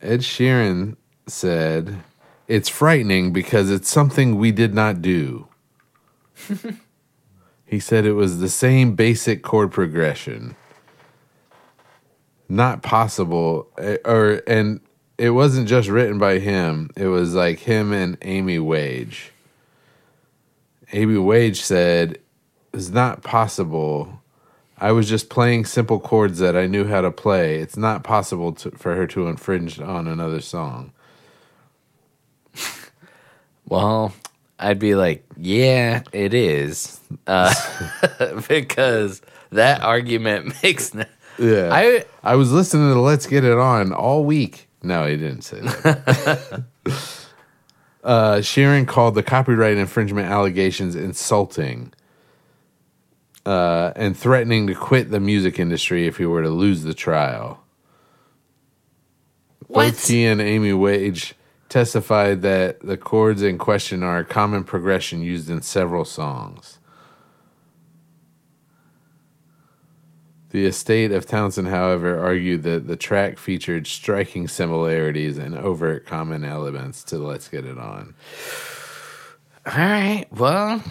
[0.00, 1.98] Ed Sheeran said,
[2.46, 5.48] It's frightening because it's something we did not do.
[7.66, 10.54] he said it was the same basic chord progression.
[12.48, 13.68] Not possible.
[13.78, 14.80] eh, Or, and
[15.18, 19.32] it wasn't just written by him, it was like him and Amy Wadge.
[20.92, 22.18] Amy Wadge said,
[22.72, 24.22] It's not possible.
[24.80, 27.56] I was just playing simple chords that I knew how to play.
[27.58, 30.92] It's not possible to, for her to infringe on another song.
[33.66, 34.14] Well,
[34.58, 37.52] I'd be like, yeah, it is, uh,
[38.48, 40.94] because that argument makes.
[40.94, 41.04] No-
[41.38, 41.68] Yeah.
[41.70, 44.67] I I was listening to Let's Get It On all week.
[44.82, 46.64] No, he didn't say that.
[48.04, 51.92] uh, Sheeran called the copyright infringement allegations insulting
[53.44, 57.64] uh, and threatening to quit the music industry if he were to lose the trial.
[59.66, 59.86] what?
[59.86, 61.34] Both he and Amy Wadge
[61.68, 66.77] testified that the chords in question are a common progression used in several songs.
[70.50, 76.42] The estate of Townsend, however, argued that the track featured striking similarities and overt common
[76.42, 78.14] elements to Let's Get It On.
[79.66, 80.24] All right.
[80.30, 80.82] Well,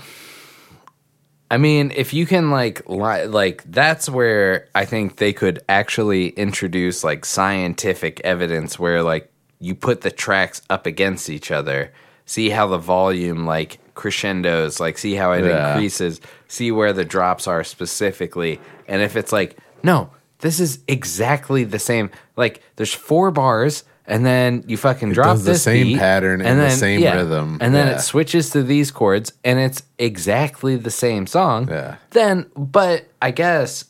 [1.50, 6.30] I mean, if you can like li- like that's where I think they could actually
[6.30, 11.92] introduce like scientific evidence where like you put the tracks up against each other,
[12.26, 15.74] see how the volume like crescendos, like see how it Yeah.
[15.74, 21.64] increases, see where the drops are specifically, and if it's like no, this is exactly
[21.66, 22.10] the same.
[22.38, 23.84] Like there's four bars.
[24.10, 27.58] And then you fucking drop does the same beat, pattern and the same rhythm.
[27.60, 27.96] and then Yeah.
[27.96, 31.96] it switches to these chords and it's exactly the same song Yeah.
[32.12, 33.84] then but i guess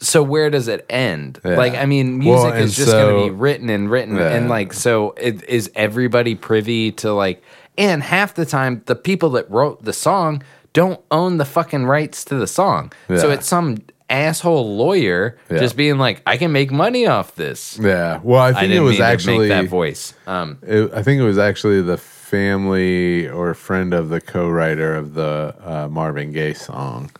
[0.00, 1.54] so where does it end Yeah.
[1.56, 4.34] like i mean music and is just going to be written and written Yeah.
[4.34, 7.40] and like so it, is everybody privy to like
[7.78, 12.24] and half the time the people that wrote the song don't own the fucking rights
[12.24, 15.58] to the song so it's some asshole lawyer Yeah.
[15.58, 18.20] just being like i can make money off this Yeah.
[18.22, 21.20] Well, I i think it didn't was actually make that voice um It, I think
[21.20, 26.54] it was actually the family or friend of the co-writer of the uh, Marvin Gaye
[26.54, 27.10] song.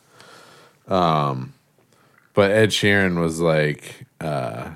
[0.88, 1.54] Um,
[2.34, 4.70] but Ed Sheeran was like, uh,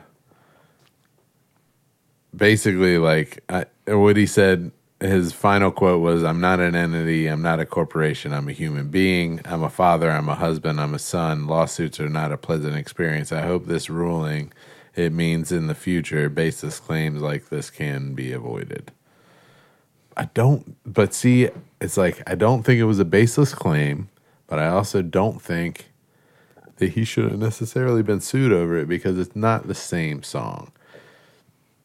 [2.37, 4.71] basically like I, what he said.
[5.01, 7.27] His final quote was, "I'm not an entity.
[7.27, 8.35] I'm not a corporation.
[8.35, 9.41] I'm a human being.
[9.47, 10.11] I'm a father.
[10.11, 10.79] I'm a husband.
[10.81, 11.47] I'm a son.
[11.47, 13.33] Lawsuits are not a pleasant experience.
[13.33, 14.53] I hope this ruling."
[14.95, 18.93] It means in the future, baseless claims like this can be avoided.
[20.17, 21.49] I don't, but see,
[21.81, 24.09] it's like I don't think it was a baseless claim,
[24.49, 25.93] but I also don't think
[26.77, 30.73] that he should have necessarily been sued over it because it's not the same song.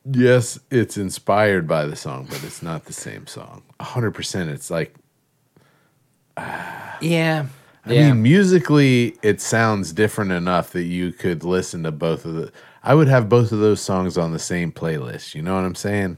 [0.10, 3.64] Yes, it's inspired by the song, but it's not the same song.
[3.80, 4.50] 100%.
[4.50, 4.96] It's like,
[7.02, 7.48] yeah
[7.86, 12.52] I mean, musically, it sounds different enough that you could listen to both of the.
[12.84, 15.36] I would have both of those songs on the same playlist.
[15.36, 16.18] You know what I'm saying?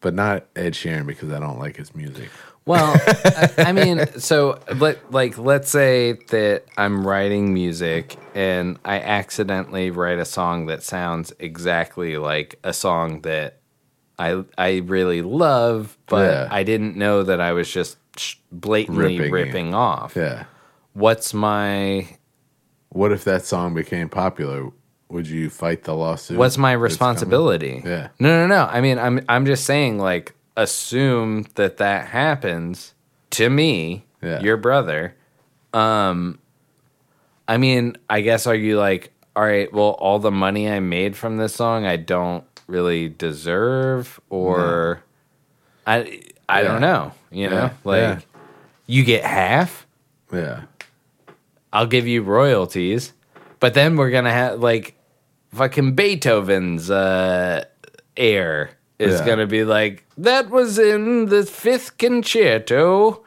[0.00, 2.28] But not Ed Sheeran because I don't like his music.
[2.64, 9.00] Well, I, I mean, so let like let's say that I'm writing music and I
[9.00, 13.58] accidentally write a song that sounds exactly like a song that
[14.18, 16.48] I I really love, but Yeah.
[16.50, 17.96] I didn't know that I was just
[18.52, 20.14] blatantly Ripping ripping, off.
[20.14, 20.44] Yeah.
[20.92, 22.06] What's my
[22.90, 24.70] What if that song became popular?
[25.08, 26.38] Would you fight the lawsuit?
[26.38, 27.82] what's my responsibility?
[27.84, 28.08] Yeah.
[28.18, 28.64] No, no, no.
[28.70, 32.94] I mean, I'm I'm just saying like assume that that happens
[33.30, 34.40] to me, Yeah.
[34.40, 35.14] your brother.
[35.72, 36.38] Um
[37.48, 41.16] I mean, I guess are you like all right, well all the money I made
[41.16, 45.02] from this song I don't really deserve or
[45.86, 46.68] I I Yeah.
[46.68, 47.70] don't know, you know?
[47.84, 48.20] Like Yeah.
[48.86, 49.86] you get half
[50.32, 50.62] Yeah.
[51.72, 53.14] I'll give you royalties,
[53.58, 54.94] but then we're gonna have like
[55.54, 57.64] fucking Beethoven's uh,
[58.16, 58.70] heir
[59.02, 59.26] is Yeah.
[59.26, 63.22] gonna be like that was in the fifth concerto,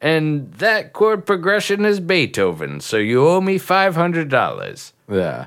[0.00, 5.46] and that chord progression is Beethoven, so you owe me five hundred dollars, Yeah.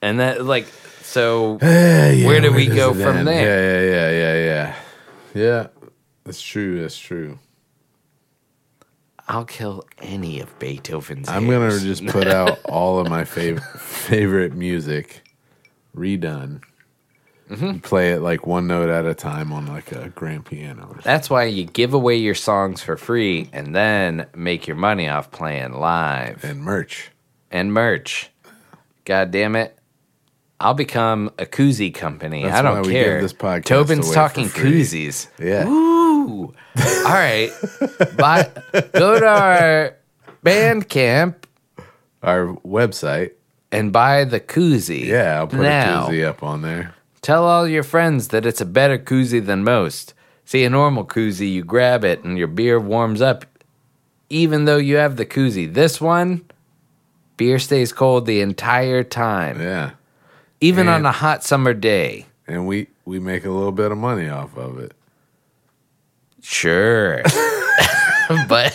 [0.00, 0.66] and that like
[1.02, 1.58] so.
[1.62, 3.28] Yeah, Where do we go from end?
[3.28, 3.44] there?
[3.44, 4.74] Yeah, yeah, yeah, yeah, yeah.
[5.34, 5.66] Yeah.
[6.24, 6.80] That's true.
[6.80, 7.38] That's true.
[9.28, 11.28] I'll kill any of Beethoven's.
[11.28, 15.22] I'm gonna just put out all of my favorite favorite music
[15.96, 16.60] redone.
[17.52, 17.78] Mm-hmm.
[17.78, 20.96] Play it like one note at a time on like a grand piano.
[21.02, 25.30] That's why you give away your songs for free and then make your money off
[25.30, 26.44] playing live.
[26.44, 27.10] and merch.
[27.50, 28.30] and merch.
[29.04, 29.78] God damn it.
[30.60, 32.44] I'll become a koozie company.
[32.44, 33.14] That's I don't why we care.
[33.14, 35.26] give this podcast Tobin's talking koozies.
[35.38, 35.66] Yeah.
[35.68, 36.54] Ooh.
[36.78, 37.50] All right.
[38.16, 38.48] Buy,
[38.94, 39.96] go to our
[40.44, 41.34] Bandcamp
[42.22, 43.32] Our website.
[43.72, 45.04] and buy the koozie.
[45.06, 46.06] Yeah, I'll put now.
[46.06, 46.94] a koozie up on there.
[47.22, 50.12] Tell all your friends that it's a better koozie than most.
[50.44, 53.46] See, a normal koozie, you grab it and your beer warms up
[54.28, 55.72] even though you have the koozie.
[55.72, 56.42] This one,
[57.36, 59.60] beer stays cold the entire time.
[59.60, 59.90] Yeah.
[60.60, 62.26] even on a hot summer day.
[62.48, 64.94] And we we make a little bit of money off of it.
[66.40, 67.22] Sure.
[68.48, 68.72] but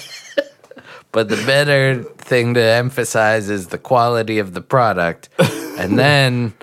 [1.12, 5.30] but the better thing to emphasize is the quality of the product
[5.80, 6.54] and then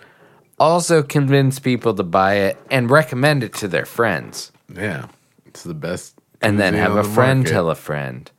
[0.59, 4.53] also convince people to buy it and recommend it to their friends.
[4.75, 5.07] Yeah.
[5.47, 6.19] It's the best.
[6.41, 7.53] And then have on a the friend market.
[7.53, 8.31] tell a friend.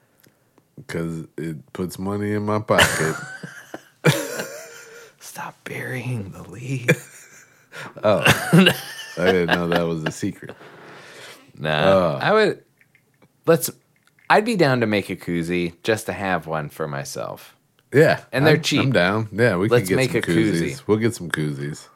[0.76, 3.16] because it puts money in my pocket.
[5.20, 6.92] Stop burying the lead.
[8.06, 8.24] Oh,
[9.18, 10.56] I didn't know that was a secret.
[11.60, 11.70] No.
[12.16, 12.20] Oh.
[12.22, 12.64] I would
[13.46, 13.70] let's
[14.30, 17.54] I'd be down to make a koozie just to have one for myself.
[17.94, 18.80] Yeah, And they're I'm- cheap.
[18.82, 19.28] I'm down.
[19.34, 20.52] Yeah, we Let's can get make some a koozie.
[20.54, 20.88] koozies.
[20.88, 21.90] We'll get some koozies.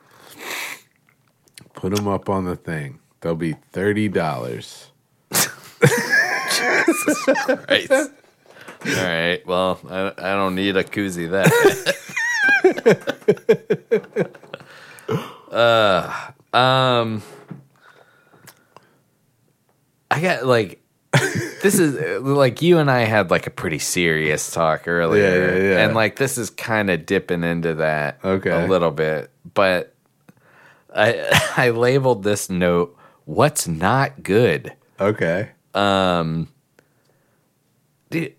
[1.73, 2.99] Put them up on the thing.
[3.21, 4.91] They'll be thirty dollars.
[7.69, 7.89] Right.
[7.91, 8.07] All
[8.85, 9.41] right.
[9.45, 11.49] Well, I, I don't need a koozie that.
[15.51, 17.21] uh, um,
[20.11, 20.81] I got like
[21.61, 25.69] this is like you and I had like a pretty serious talk earlier, Yeah, yeah,
[25.71, 25.85] yeah.
[25.85, 28.51] and like this is kind of dipping into that Okay.
[28.51, 29.93] a little bit, but
[30.95, 35.49] I I labeled this note "What's not good." Okay.
[35.73, 36.47] Um
[38.09, 38.33] dude,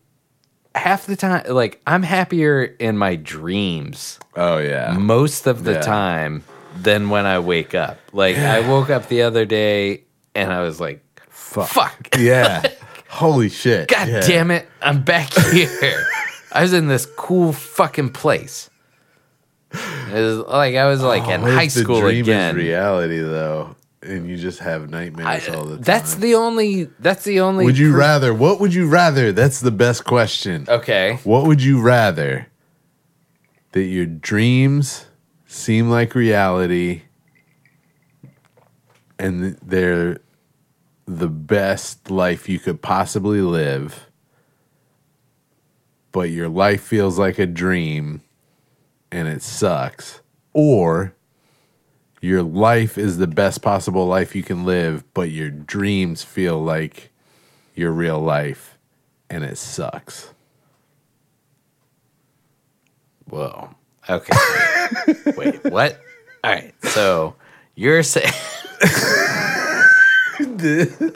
[0.74, 4.96] half the time, like I'm happier in my dreams Oh yeah.
[4.98, 5.80] most of the Yeah.
[5.80, 6.44] time
[6.76, 7.98] than when I wake up.
[8.12, 11.68] Like I woke up the other day and I was like, Fuck.
[11.68, 12.62] "Fuck, Yeah.
[13.09, 13.88] Holy shit.
[13.88, 14.20] god yeah.
[14.20, 16.07] damn it, I'm back here."
[16.53, 18.70] I was in this cool fucking place.
[19.73, 22.51] It was like I was like oh, in high Oh, school dream again.
[22.51, 25.83] Is reality though, and you just have nightmares I- all the time.
[25.85, 26.85] that's the only.
[26.99, 27.64] That's the only.
[27.64, 28.35] Would you per- rather?
[28.35, 29.31] What would you rather?
[29.33, 30.66] That's the best question.
[30.68, 31.18] Okay.
[31.25, 32.49] What would you rather?
[33.73, 35.07] That your dreams
[35.47, 37.03] seem like reality
[39.18, 40.18] and they're
[41.07, 44.07] the best life you could possibly live,
[46.12, 48.23] but your life feels like a dream
[49.12, 50.20] and it sucks,
[50.52, 51.14] or
[52.20, 57.11] your life is the best possible life you can live, but your dreams feel like
[57.74, 58.76] your real life
[59.30, 60.32] and it sucks.
[63.26, 63.70] Whoa.
[64.08, 64.36] Okay.
[65.36, 65.98] Wait, what?
[66.44, 66.74] All right.
[66.82, 67.36] So
[67.74, 68.32] you're saying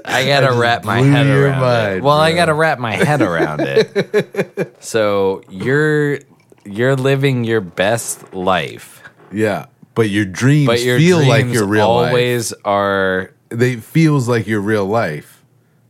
[0.05, 1.61] I gotta wrap my head around it.
[1.61, 4.77] mind, Well, I gotta wrap my head around it.
[4.83, 6.21] so you're
[6.65, 9.03] you're living your best life,
[9.33, 13.33] Yeah, but your dreams but your feel dreams like your real always are.
[13.51, 15.43] They feels like your real life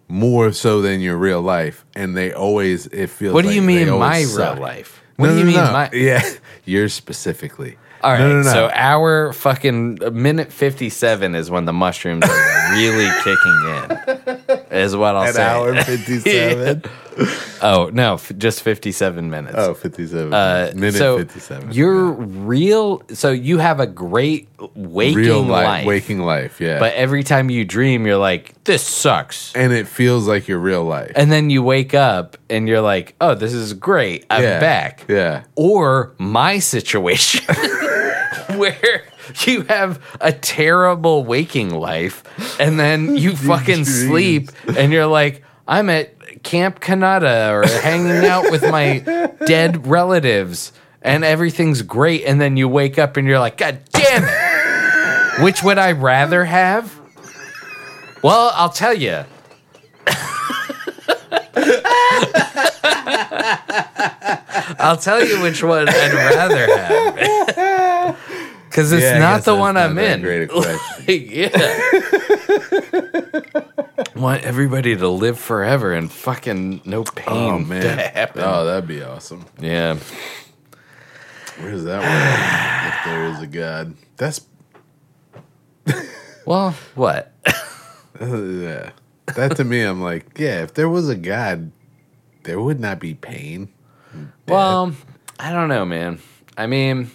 [0.09, 3.35] more so than your real life, and they always it feels.
[3.35, 5.03] What do like you mean, my always real life?
[5.17, 5.73] What no, do you no, mean, no.
[5.73, 5.91] my?
[5.93, 6.23] Yeah,
[6.65, 7.77] yours specifically.
[8.03, 8.53] All right, no, no, no.
[8.53, 14.77] so our fucking uh, minute fifty-seven is when the mushrooms are really kicking in.
[14.77, 15.43] Is what I'll An say.
[15.43, 16.83] hour fifty-seven.
[17.63, 19.55] Oh no, f- just fifty-seven minutes.
[19.57, 20.35] Oh, 57.
[20.35, 21.73] Uh, Minute so 57.
[21.73, 23.01] You're real.
[23.15, 26.61] So you have a great waking real life, life, waking life.
[26.61, 30.59] Yeah, but every time you dream, you're like, "This sucks," and it feels like your
[30.59, 31.13] real life.
[31.17, 34.27] and then you wake up and you're like, "Oh, this is great.
[34.29, 34.61] I'm yeah.
[34.61, 35.45] back." Yeah.
[35.55, 37.47] Or my situation,
[38.57, 39.05] where
[39.47, 42.23] you have a terrible waking life,
[42.61, 46.14] and then you fucking sleep, and you're like, "I'm at
[46.45, 48.99] Camp Kanata or hanging out with my
[49.47, 50.73] dead relatives."
[51.03, 55.43] And everything's great, and then you wake up and you're like, God damn it!
[55.45, 56.99] Which would I rather have?
[58.23, 59.25] Well, I'll tell you.
[64.79, 68.19] I'll tell you which one I'd rather have.
[68.75, 70.21] Because it's Yeah, not the one I'm in.
[70.21, 71.29] great question.
[71.31, 71.51] yeah.
[74.17, 78.31] Want everybody to live forever and fucking no oh, pain Oh man.
[78.37, 79.45] Oh, that'd be awesome.
[79.61, 79.99] Yeah.
[81.59, 82.91] Where's that one?
[82.93, 83.95] if there is a God.
[84.17, 84.47] That's
[86.47, 87.33] Well, what?
[88.21, 88.91] yeah.
[89.35, 90.63] That to me, I'm like, yeah.
[90.63, 91.73] If there was a God,
[92.45, 93.73] there would not be pain.
[94.47, 94.95] Well,
[95.41, 96.21] I don't know, man.
[96.57, 97.11] I mean,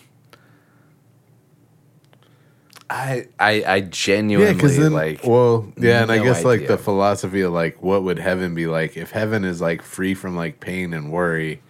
[2.90, 5.24] I I, I Yeah, genuinely because then, like.
[5.24, 8.68] well, yeah, and I no guess like the philosophy of like, what would heaven be
[8.68, 8.98] like?
[8.98, 11.62] If heaven is like free from like pain and worry,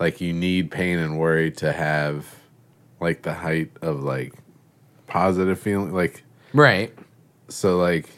[0.00, 2.26] like you need pain and worry to have
[3.00, 4.34] like the height of like
[5.06, 6.92] positive feeling, like right.
[7.48, 8.08] so like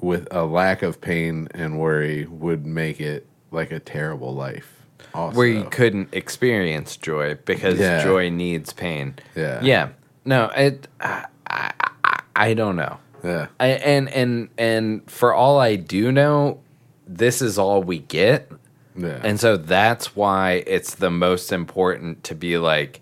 [0.00, 4.74] with a lack of pain and worry would make it like a terrible life.
[5.14, 8.02] Also, Where you couldn't experience joy because Yeah.
[8.02, 9.14] joy needs pain.
[9.34, 9.60] Yeah.
[9.62, 9.88] Yeah.
[10.24, 10.86] No, it.
[11.00, 11.72] I, I,
[12.04, 12.98] I- I don't know.
[13.24, 16.60] yeah, I, and and and for all I do know,
[17.06, 18.50] this is all we get.
[18.96, 23.00] yeah, And so that's why it's the most important to be like,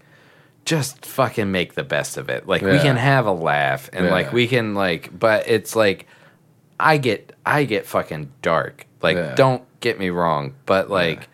[0.64, 2.46] just fucking make the best of it.
[2.48, 4.10] Like we can have a laugh and Yeah.
[4.12, 6.06] like we can like, but it's like,
[6.80, 8.86] I get I get fucking dark.
[9.02, 9.34] Like Yeah.
[9.34, 11.28] don't get me wrong, but like,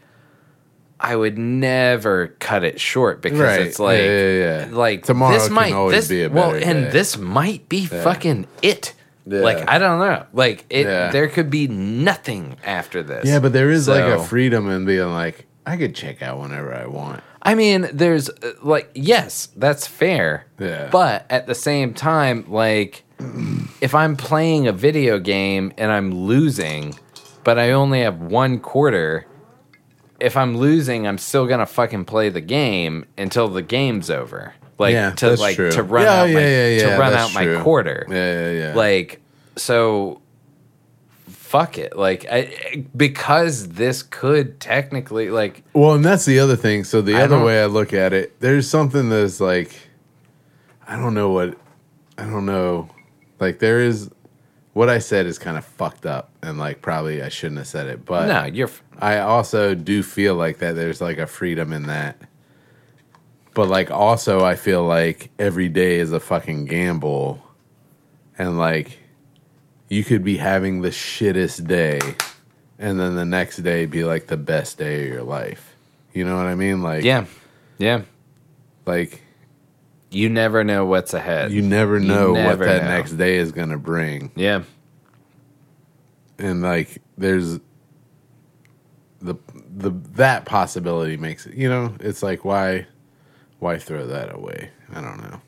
[1.04, 3.60] I would never cut it short because Right.
[3.62, 4.68] it's like, Yeah, yeah, yeah.
[4.70, 7.86] like Tomorrow this can might always this be a well, better and this might be
[7.86, 8.94] fucking it.
[9.26, 10.26] Like I don't know.
[10.32, 13.26] Like it, there could be nothing after this.
[13.26, 13.38] yeah.
[13.40, 16.86] But there is like a freedom in being like, I could check out whenever I
[16.86, 17.22] want.
[17.44, 20.46] I mean, there's uh, like, yes, that's fair.
[20.60, 20.88] Yeah.
[20.90, 23.02] But at the same time, like,
[23.80, 26.94] if I'm playing a video game and I'm losing,
[27.44, 29.26] but I only have one quarter,
[30.22, 34.54] if I'm losing, I'm still gonna fucking play the game until the game's over.
[34.78, 35.70] Like Yeah, to like true.
[35.72, 38.06] to run Yeah, out my yeah, yeah, to run out my quarter.
[38.08, 38.74] Yeah, yeah, yeah.
[38.74, 39.20] Like
[39.56, 40.20] so
[41.28, 41.96] fuck it.
[41.96, 46.84] Like I because this could technically like Well, and that's the other thing.
[46.84, 49.74] So the I other way I look at it, there's something that's like,
[50.88, 51.58] I don't know what,
[52.16, 52.88] I don't know,
[53.38, 54.10] like there is,
[54.72, 57.86] what I said is kind of fucked up, and like probably I shouldn't have said
[57.86, 61.72] it, but no, you're f- I also do feel like that there's like a freedom
[61.72, 62.16] in that.
[63.54, 67.42] But like also I feel like every day is a fucking gamble.
[68.38, 68.98] And like
[69.88, 72.00] you could be having the shittest day
[72.78, 75.74] and then the next day be like the best day of your life.
[76.14, 76.82] You know what I mean?
[76.82, 77.26] Like yeah.
[77.78, 78.02] Yeah.
[78.86, 79.21] like
[80.14, 81.52] You never know what's ahead.
[81.52, 82.88] you never You know never what that know.
[82.88, 84.30] next day is going to bring.
[84.36, 84.62] yeah.
[86.38, 87.58] and like there's
[89.20, 89.34] the
[89.76, 92.86] the that possibility makes it you know it's like why
[93.60, 95.40] why throw that away i don't know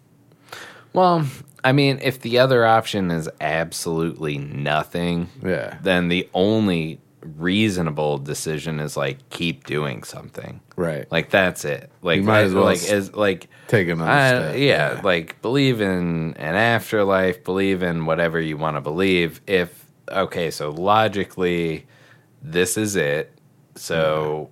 [0.92, 1.26] Well,
[1.64, 8.80] I mean, if the other option is absolutely nothing, yeah then the only reasonable decision
[8.80, 10.60] is like keep doing something.
[10.76, 11.90] right Like that's it.
[12.02, 15.40] Like You might as well like s- is like take another I- step yeah, like
[15.42, 19.40] believe in an afterlife, believe in whatever you want to believe.
[19.46, 21.86] If okay, so logically,
[22.42, 23.32] this is it.
[23.76, 24.50] So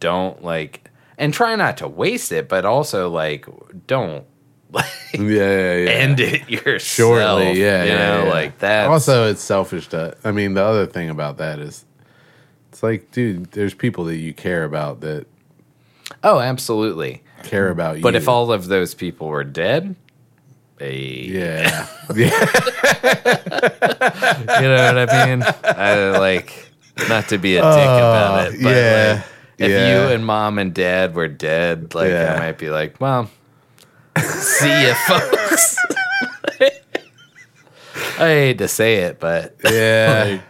[0.00, 3.46] don't like, and try not to waste it, but also like
[3.86, 4.24] don't
[4.72, 5.90] like yeah yeah, yeah.
[5.90, 6.80] end it yourself.
[6.82, 8.30] shortly yeah you yeah, know, yeah.
[8.30, 8.88] like that.
[8.88, 11.84] also it's selfish to i mean the other thing about that is
[12.82, 15.26] it's like dude there's people that you care about that
[16.24, 17.22] oh, absolutely.
[17.44, 19.94] care about you But if all of those people were dead,
[20.78, 22.30] hey, yeah yeah
[24.60, 25.42] you know what I mean?
[25.64, 26.70] I like
[27.08, 29.24] not to be a dick oh, about it, but Oh, yeah, like,
[29.58, 29.88] if yeah.
[29.88, 32.34] you and mom and dad were dead, like Yeah.
[32.34, 33.30] I might be like, well,
[34.18, 35.76] see ya, folks.
[38.18, 40.40] I hate to say it, but yeah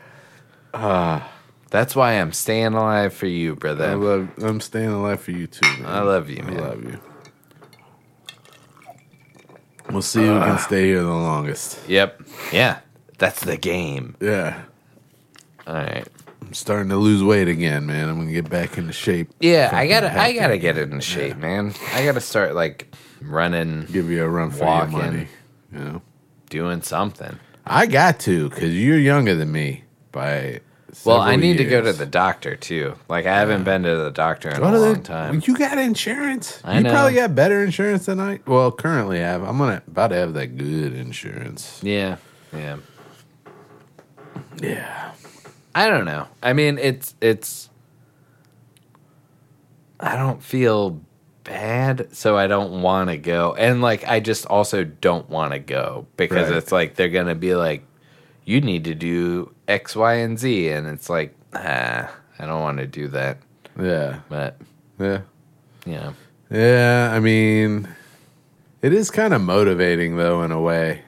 [0.75, 1.32] ah.
[1.73, 3.97] That's why I'm staying alive for you, I brother.
[3.97, 5.87] love, i'm staying alive for you too man.
[5.87, 6.59] I love you, man.
[6.59, 7.01] I love you.
[9.91, 10.57] We'll see who can ah.
[10.57, 11.79] stay here the longest.
[11.89, 12.23] Yep.
[12.53, 12.81] Yeah.
[13.19, 14.17] That's the game.
[14.21, 14.63] Yeah.
[15.67, 16.07] All right.
[16.41, 18.09] I'm starting to lose weight again, man.
[18.09, 19.31] I'm gonna get back into shape.
[19.41, 21.75] Yeah, I gotta, I gotta get it in shape, man.
[21.95, 24.93] I gotta start like running, Give you a run for Walking.
[24.93, 25.29] your money.
[25.73, 26.03] You know,
[26.51, 27.39] doing something.
[27.65, 30.61] I got to because you're younger than me by.
[31.07, 32.95] Well, I need to go to the doctor too.
[33.09, 35.43] Like I haven't been to the doctor in Go a to the- long time.
[35.47, 36.61] You got insurance.
[36.65, 36.91] I you know.
[36.91, 38.41] probably got better insurance than I.
[38.47, 39.43] Well, currently have.
[39.43, 41.81] I'm gonna about to have that good insurance.
[41.83, 42.17] Yeah,
[42.53, 42.77] yeah.
[44.61, 45.13] Yeah.
[45.75, 46.29] I don't know.
[46.43, 47.71] I mean, it's it's.
[49.99, 51.01] I don't feel
[51.45, 55.59] bad, so I don't want to go, and like I just also don't want to
[55.59, 56.57] go because Right.
[56.59, 57.85] it's like they're gonna be like,
[58.45, 62.79] you need to do X, Y, and Z, and it's like, ah, I don't want
[62.79, 63.39] to do that,
[63.81, 64.21] Yeah.
[64.29, 64.57] but
[64.99, 65.21] Yeah.
[65.87, 66.15] know,
[66.51, 67.89] Yeah, I mean,
[68.83, 71.03] it is kind of motivating though in a way.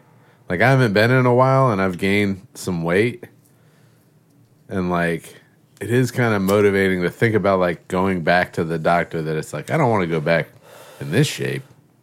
[0.49, 3.25] Like I haven't been in a while and I've gained some weight.
[4.69, 5.35] And like
[5.81, 9.37] it is kind of motivating to think about like going back to the doctor that
[9.37, 10.49] it's like I don't want to go back
[11.01, 11.63] in this shape.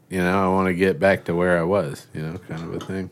[0.09, 2.73] You know, I want to get back to where I was, you know, kind of
[2.81, 3.09] a thing.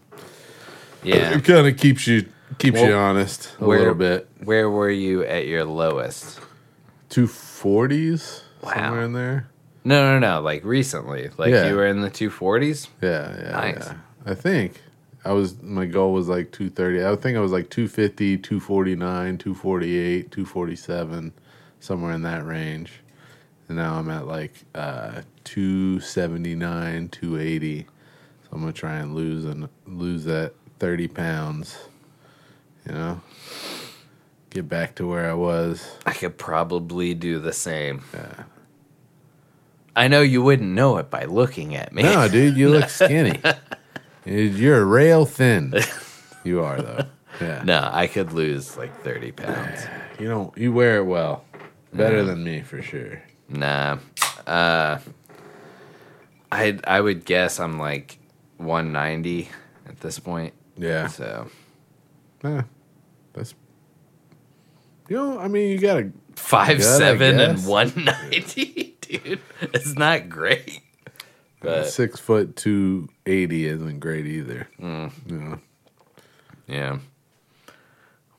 [1.04, 1.36] Yeah.
[1.38, 2.28] It kind of keeps you
[2.58, 4.28] keeps you honest a where- little bit.
[4.44, 6.40] Where were you at your lowest?
[7.10, 8.72] 240s Wow.
[8.74, 9.48] somewhere in there.
[9.84, 10.42] No, no, no.
[10.42, 11.68] Like recently, like Yeah.
[11.70, 12.88] you were in the two forties.
[13.02, 13.88] Yeah, yeah, Nice.
[13.88, 13.94] yeah.
[14.26, 14.82] I think
[15.26, 17.06] I was my goal was like 230.
[17.06, 21.34] I think I was like 250, 249, 248, 247,
[21.80, 23.02] somewhere in that range.
[23.68, 27.86] And now I'm at like uh 279, 280.
[28.44, 31.78] So I'm going to try and lose and lose that 30 pounds.
[32.86, 33.22] You know?
[34.50, 35.96] Get back to where I was.
[36.06, 38.04] I could probably do the same.
[38.14, 38.44] Yeah.
[39.96, 42.04] I know you wouldn't know it by looking at me.
[42.04, 43.40] No, dude, you look skinny.
[44.26, 45.74] You're rail thin.
[46.44, 47.06] You are though.
[47.42, 47.64] Yeah.
[47.64, 49.82] No, I could lose like 30 pounds.
[50.20, 50.58] You don't.
[50.58, 51.46] You wear it well.
[51.94, 53.22] Better than me for sure.
[53.50, 53.98] Nah.
[54.48, 55.00] Uh
[56.52, 58.18] I I would guess I'm like
[58.58, 59.50] 190
[59.88, 60.54] at this point.
[60.80, 61.08] Yeah.
[61.08, 61.50] So,
[62.44, 62.64] Yeah.
[63.34, 63.54] That's.
[65.10, 67.66] You know, I mean, you got a five seven and guess.
[67.68, 68.98] 190.
[69.02, 69.40] dude.
[69.62, 70.82] It's not great.
[71.62, 74.68] But Six foot two eighty isn't great either.
[74.80, 75.12] Mm.
[75.28, 75.58] Yeah.
[76.68, 77.00] yeah.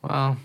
[0.03, 0.38] Well,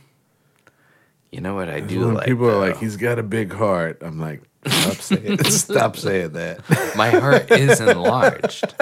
[1.31, 2.25] you know what I do when like.
[2.25, 3.99] people are like, he's got a big heart.
[4.01, 6.59] I'm like, stop saying, stop saying that.
[6.97, 8.75] My heart is enlarged.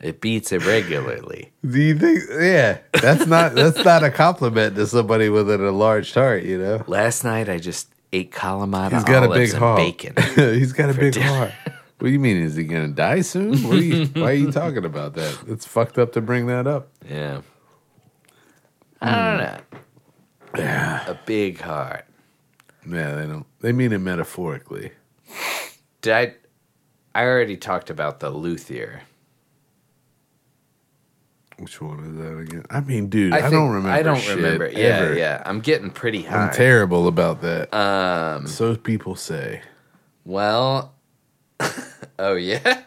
[0.00, 1.52] It beats irregularly.
[1.68, 2.22] Do you think?
[2.30, 6.42] Yeah, that's not that's not a compliment to somebody with an enlarged heart.
[6.44, 9.76] You know, Last night I just ate calamari he's got a big heart.
[9.76, 10.14] bacon.
[10.34, 11.52] he's got a big heart.
[11.98, 12.38] What do you mean?
[12.38, 13.58] Is he gonna die soon?
[13.62, 15.38] What are you, why are you talking about that?
[15.46, 16.88] It's fucked up to bring that up.
[17.08, 17.42] Yeah.
[19.02, 19.44] I don't hmm.
[19.44, 19.60] know.
[20.56, 22.06] Yeah, A big heart.
[22.88, 23.14] yeah.
[23.16, 23.46] They don't.
[23.60, 24.92] They mean it metaphorically.
[26.00, 26.34] Did I?
[27.14, 29.02] I already talked about the luthier.
[31.60, 32.64] Which one is that again?
[32.70, 33.90] I mean, dude, I, think- don't remember.
[33.90, 34.70] I don't remember.
[34.70, 35.14] Yeah, ever.
[35.14, 35.42] yeah.
[35.44, 36.46] I'm getting pretty high.
[36.46, 37.72] I'm terrible about that.
[37.74, 38.46] Um.
[38.46, 39.60] so people say.
[40.24, 40.94] Well.
[42.18, 42.84] oh yeah.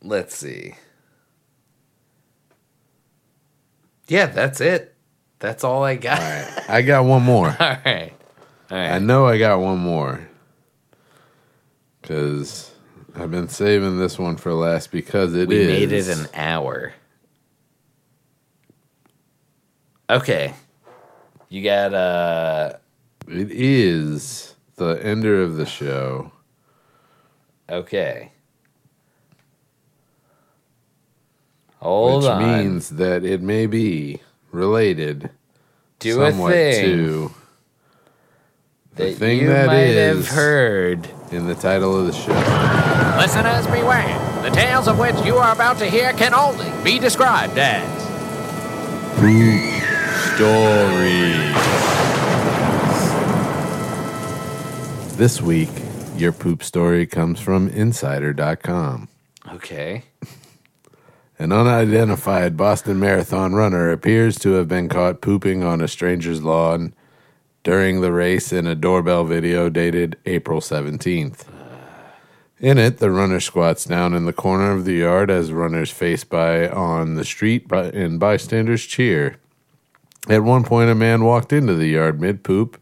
[0.00, 0.76] Let's see.
[4.08, 4.94] Yeah, that's it.
[5.40, 6.20] That's all I got.
[6.20, 7.48] All right, I got one more.
[7.60, 8.14] all right.
[8.70, 8.92] All right.
[8.92, 10.26] I know I got one more.
[12.00, 12.73] Because
[13.14, 15.66] I've been saving this one for last because it we is.
[15.68, 16.92] made it an hour.
[20.10, 20.52] Okay.
[21.48, 22.72] You got uh
[23.28, 26.32] It is the ender of the show.
[27.70, 28.32] okay.
[31.78, 32.42] Hold which on.
[32.42, 34.20] means that it may be
[34.52, 35.30] related
[35.98, 37.34] Do a thing to
[38.96, 41.08] the that thing you that might is have heard.
[41.30, 42.83] in the title of the show.
[43.16, 44.42] Listeners, beware.
[44.42, 48.04] The tales of which you are about to hear can only be described as.
[49.16, 49.74] Poop
[50.34, 51.32] Story.
[55.16, 55.70] This week,
[56.16, 59.08] your poop story comes from Insider.com.
[59.52, 60.02] Okay.
[61.38, 66.94] An unidentified Boston Marathon runner appears to have been caught pooping on a stranger's lawn
[67.62, 71.44] during the race in a doorbell video dated April 17th.
[72.64, 76.24] In it, the runner squats down in the corner of the yard as runners face
[76.24, 79.36] by on the street and bystanders cheer.
[80.30, 82.80] At one point, a man walked into the yard mid poop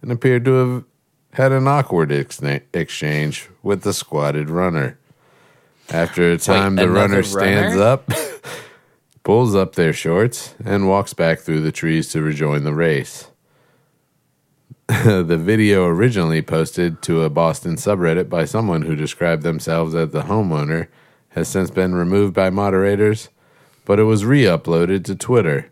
[0.00, 0.84] and appeared to have
[1.32, 5.00] had an awkward exna- exchange with the squatted runner.
[5.90, 8.08] After a time, the another runner stands up,
[9.24, 13.26] pulls up their shorts, and walks back through the trees to rejoin the race.
[15.04, 20.20] the video originally posted to a Boston subreddit by someone who described themselves as the
[20.22, 20.88] homeowner
[21.30, 23.30] has since been removed by moderators,
[23.86, 25.70] but it was re-uploaded to Twitter.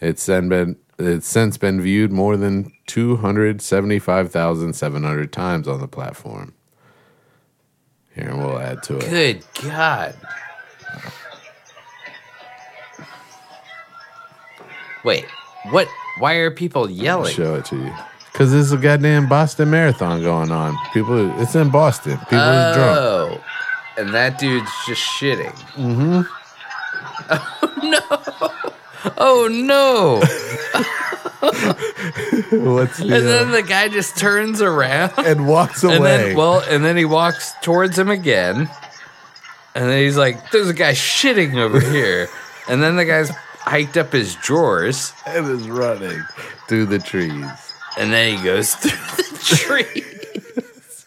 [0.00, 6.52] It's then been it's since been viewed more than 275,700 times on the platform.
[8.14, 9.08] Here, we'll add to it.
[9.08, 10.14] Good God.
[15.04, 15.24] Wait,
[15.70, 15.88] what?
[16.18, 17.34] Why are people yelling?
[17.34, 17.94] Show it to you.
[18.32, 20.76] Because there's a goddamn Boston Marathon going on.
[20.94, 22.16] People, it's in Boston.
[22.18, 22.98] People are drunk.
[22.98, 23.44] Oh,
[23.98, 25.52] and that dude's just shitting.
[25.74, 26.22] Mm-hmm.
[27.30, 29.12] Oh no!
[29.18, 30.20] Oh no!
[31.42, 35.96] What's the, And then uh, the guy just turns around and walks away.
[35.96, 38.70] and then well, and then he walks towards him again,
[39.74, 42.28] and then he's like, "There's a guy shitting over here,"
[42.68, 46.22] and then the guy's hiked up his drawers, and is running
[46.68, 47.71] through the trees.
[47.98, 51.06] And then he goes through the trees.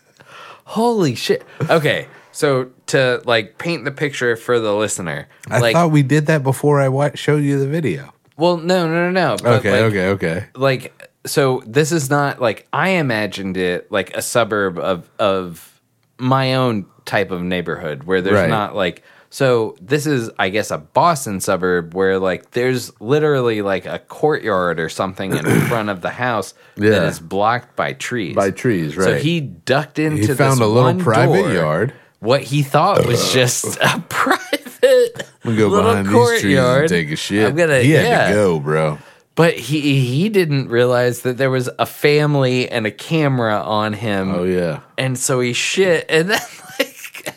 [0.65, 1.43] Holy shit!
[1.69, 6.25] Okay, so to like paint the picture for the listener, I like, thought we did
[6.27, 8.13] that before I wa- showed you the video.
[8.37, 9.37] well, no, no, no, no.
[9.41, 10.45] but, Okay, like, okay, okay.
[10.55, 15.79] like so this is not like I imagined it like a suburb of of
[16.17, 18.49] my own type of neighborhood where there's Right.
[18.49, 19.03] not like
[19.35, 24.79] so this is I guess a Boston suburb where like there's literally like a courtyard
[24.79, 27.07] or something in front of the house that Yeah.
[27.09, 28.33] is blocked by trees.
[28.33, 29.03] By trees, right?
[29.03, 31.93] So he ducked into He this found a little private door, yard.
[32.19, 33.33] What he thought was uh.
[33.33, 36.87] just a private We go little behind these trees and courtyard.
[36.87, 37.45] take a shit.
[37.49, 38.27] I'm gonna he had yeah.
[38.29, 38.99] to go, bro.
[39.35, 44.33] But he he didn't realize that there was a family and a camera on him.
[44.33, 46.39] Oh yeah, And so he shit and then
[46.79, 47.35] like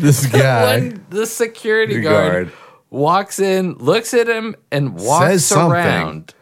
[0.00, 2.52] this guy one the security The guard, guard.
[2.90, 5.72] walks in, looks at him and walks Says something.
[5.72, 6.34] around.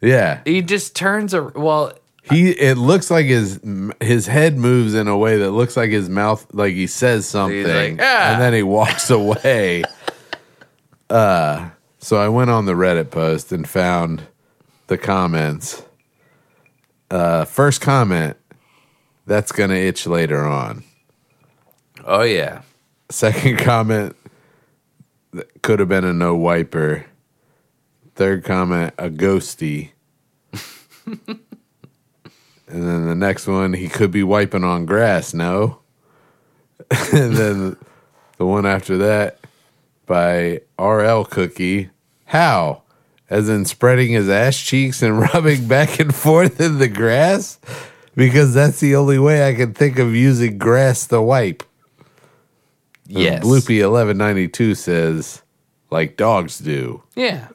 [0.00, 1.92] Yeah, He just turns ar- well
[2.22, 2.50] he.
[2.50, 3.58] It looks like his
[4.00, 7.98] his head moves in a way that looks like his mouth, like he says something,
[8.00, 9.84] "Ah." and then he walks away.
[11.10, 14.24] uh, so I went on the Reddit post and found
[14.88, 15.82] the comments,
[17.10, 18.36] uh, first comment,
[19.26, 20.84] that's gonna itch later on.
[22.04, 22.62] Oh yeah.
[23.10, 24.16] Second comment,
[25.32, 27.06] that could have been a no wiper.
[28.14, 29.90] Third comment, a ghosty.
[31.06, 31.38] and
[32.68, 35.34] then the next one, he could be wiping on grass.
[35.34, 35.80] No.
[37.12, 37.76] and then
[38.38, 39.38] the one after that,
[40.06, 41.90] by RL Cookie.
[42.26, 42.82] How?
[43.30, 47.58] As in spreading his ass cheeks and rubbing back and forth in the grass?
[48.14, 51.62] Because that's the only way I can think of using grass to wipe.
[53.14, 53.44] And Yes.
[53.44, 55.42] Bloopy eleven ninety two says,
[55.90, 57.02] like dogs do.
[57.14, 57.48] Yeah.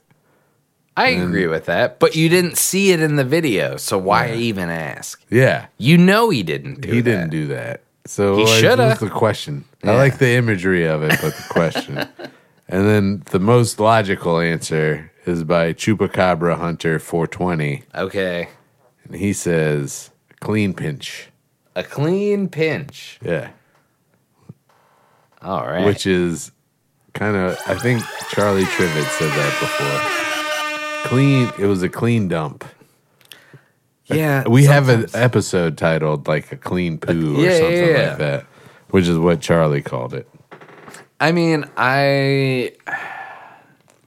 [0.97, 4.69] I agree with that, but you didn't see it in the video, so why even
[4.69, 5.23] ask?
[5.29, 7.09] Yeah, You know he didn't do he that.
[7.09, 7.83] didn't do that.
[8.05, 8.97] So He like, shoulda.
[8.99, 9.63] the question?
[9.83, 11.97] I like the imagery of it, but the question.
[12.67, 18.49] and then the most logical answer is by Chupacabra Hunter four twenty, Okay.
[19.05, 20.09] and he says
[20.41, 21.29] clean pinch.
[21.77, 23.19] A clean pinch.
[23.23, 23.51] Yeah,
[25.41, 25.85] All right.
[25.85, 26.51] which is
[27.13, 31.09] kind of I think Charlie Trivet said that before.
[31.09, 31.51] Clean.
[31.59, 32.65] It was a clean dump.
[34.05, 38.09] yeah, We have an episode titled like a clean poo or Yeah, something yeah, yeah.
[38.09, 38.43] like that,
[38.89, 40.27] which is what Charlie called it.
[41.21, 42.73] I mean, I.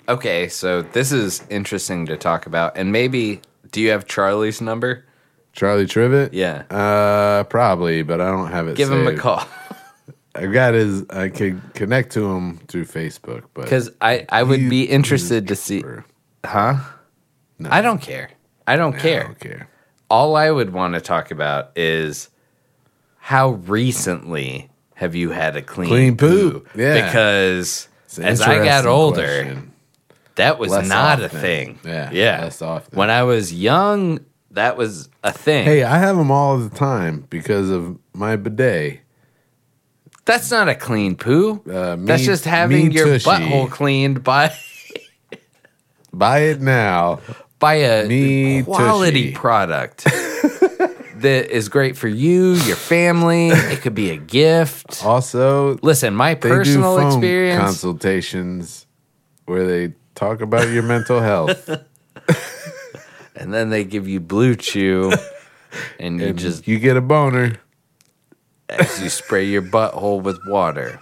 [0.09, 3.40] Okay, so this is interesting to talk about, and maybe
[3.70, 5.04] do you have Charlie's number?
[5.52, 6.32] Charlie Trivet?
[6.34, 6.62] Yeah.
[6.70, 8.76] Uh, probably, but I don't have it.
[8.76, 9.46] Give him a call
[10.34, 11.04] I got his.
[11.10, 15.56] I could connect to him through Facebook, but because I I would be interested to
[15.56, 15.82] see.
[16.44, 16.76] Huh?
[17.59, 18.30] No, I don't care.
[18.66, 19.24] I don't I care.
[19.24, 19.68] don't care.
[20.10, 22.28] All I would want to talk about is
[23.18, 26.60] how recently have you had a clean, Clean poo?
[26.60, 26.66] poo.
[26.80, 27.06] Yeah.
[27.06, 27.88] Because
[28.20, 29.72] as I got older, question.
[30.36, 31.78] that was Less not a thing.
[31.84, 32.50] Yeah, Yeah.
[32.60, 32.96] often.
[32.98, 35.64] When I was young, that was a thing.
[35.64, 39.00] Hey, I have them all the time because of my bidet.
[40.32, 41.60] That's not a clean poo.
[41.70, 43.28] Uh, me- That's just having your tushy.
[43.28, 44.50] butthole cleaned by
[46.14, 47.20] Buy it now.
[47.59, 49.34] by a Me quality tushy.
[49.34, 50.04] product
[51.16, 53.48] that is great for you, your family.
[53.50, 55.04] It could be a gift.
[55.04, 57.60] Also, Listen, my personal experience.
[57.62, 58.86] consultations
[59.44, 61.68] where they talk about your mental health.
[63.36, 65.12] and then they give you blue chew,
[66.00, 67.60] and you and just you get a boner.
[68.72, 70.98] As you spray your butthole with water.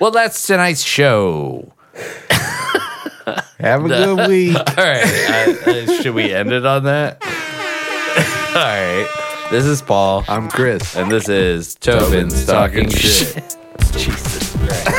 [0.00, 1.72] Well, that's tonight's show.
[3.58, 4.56] Have a good week.
[4.56, 5.04] All right,
[5.66, 7.22] uh, should we end it on that?
[8.54, 10.94] All right, this is Paul, I'm Chris.
[10.96, 13.56] and this is Tobin's, Tobin's talking Talking shit.
[13.96, 14.95] Shit.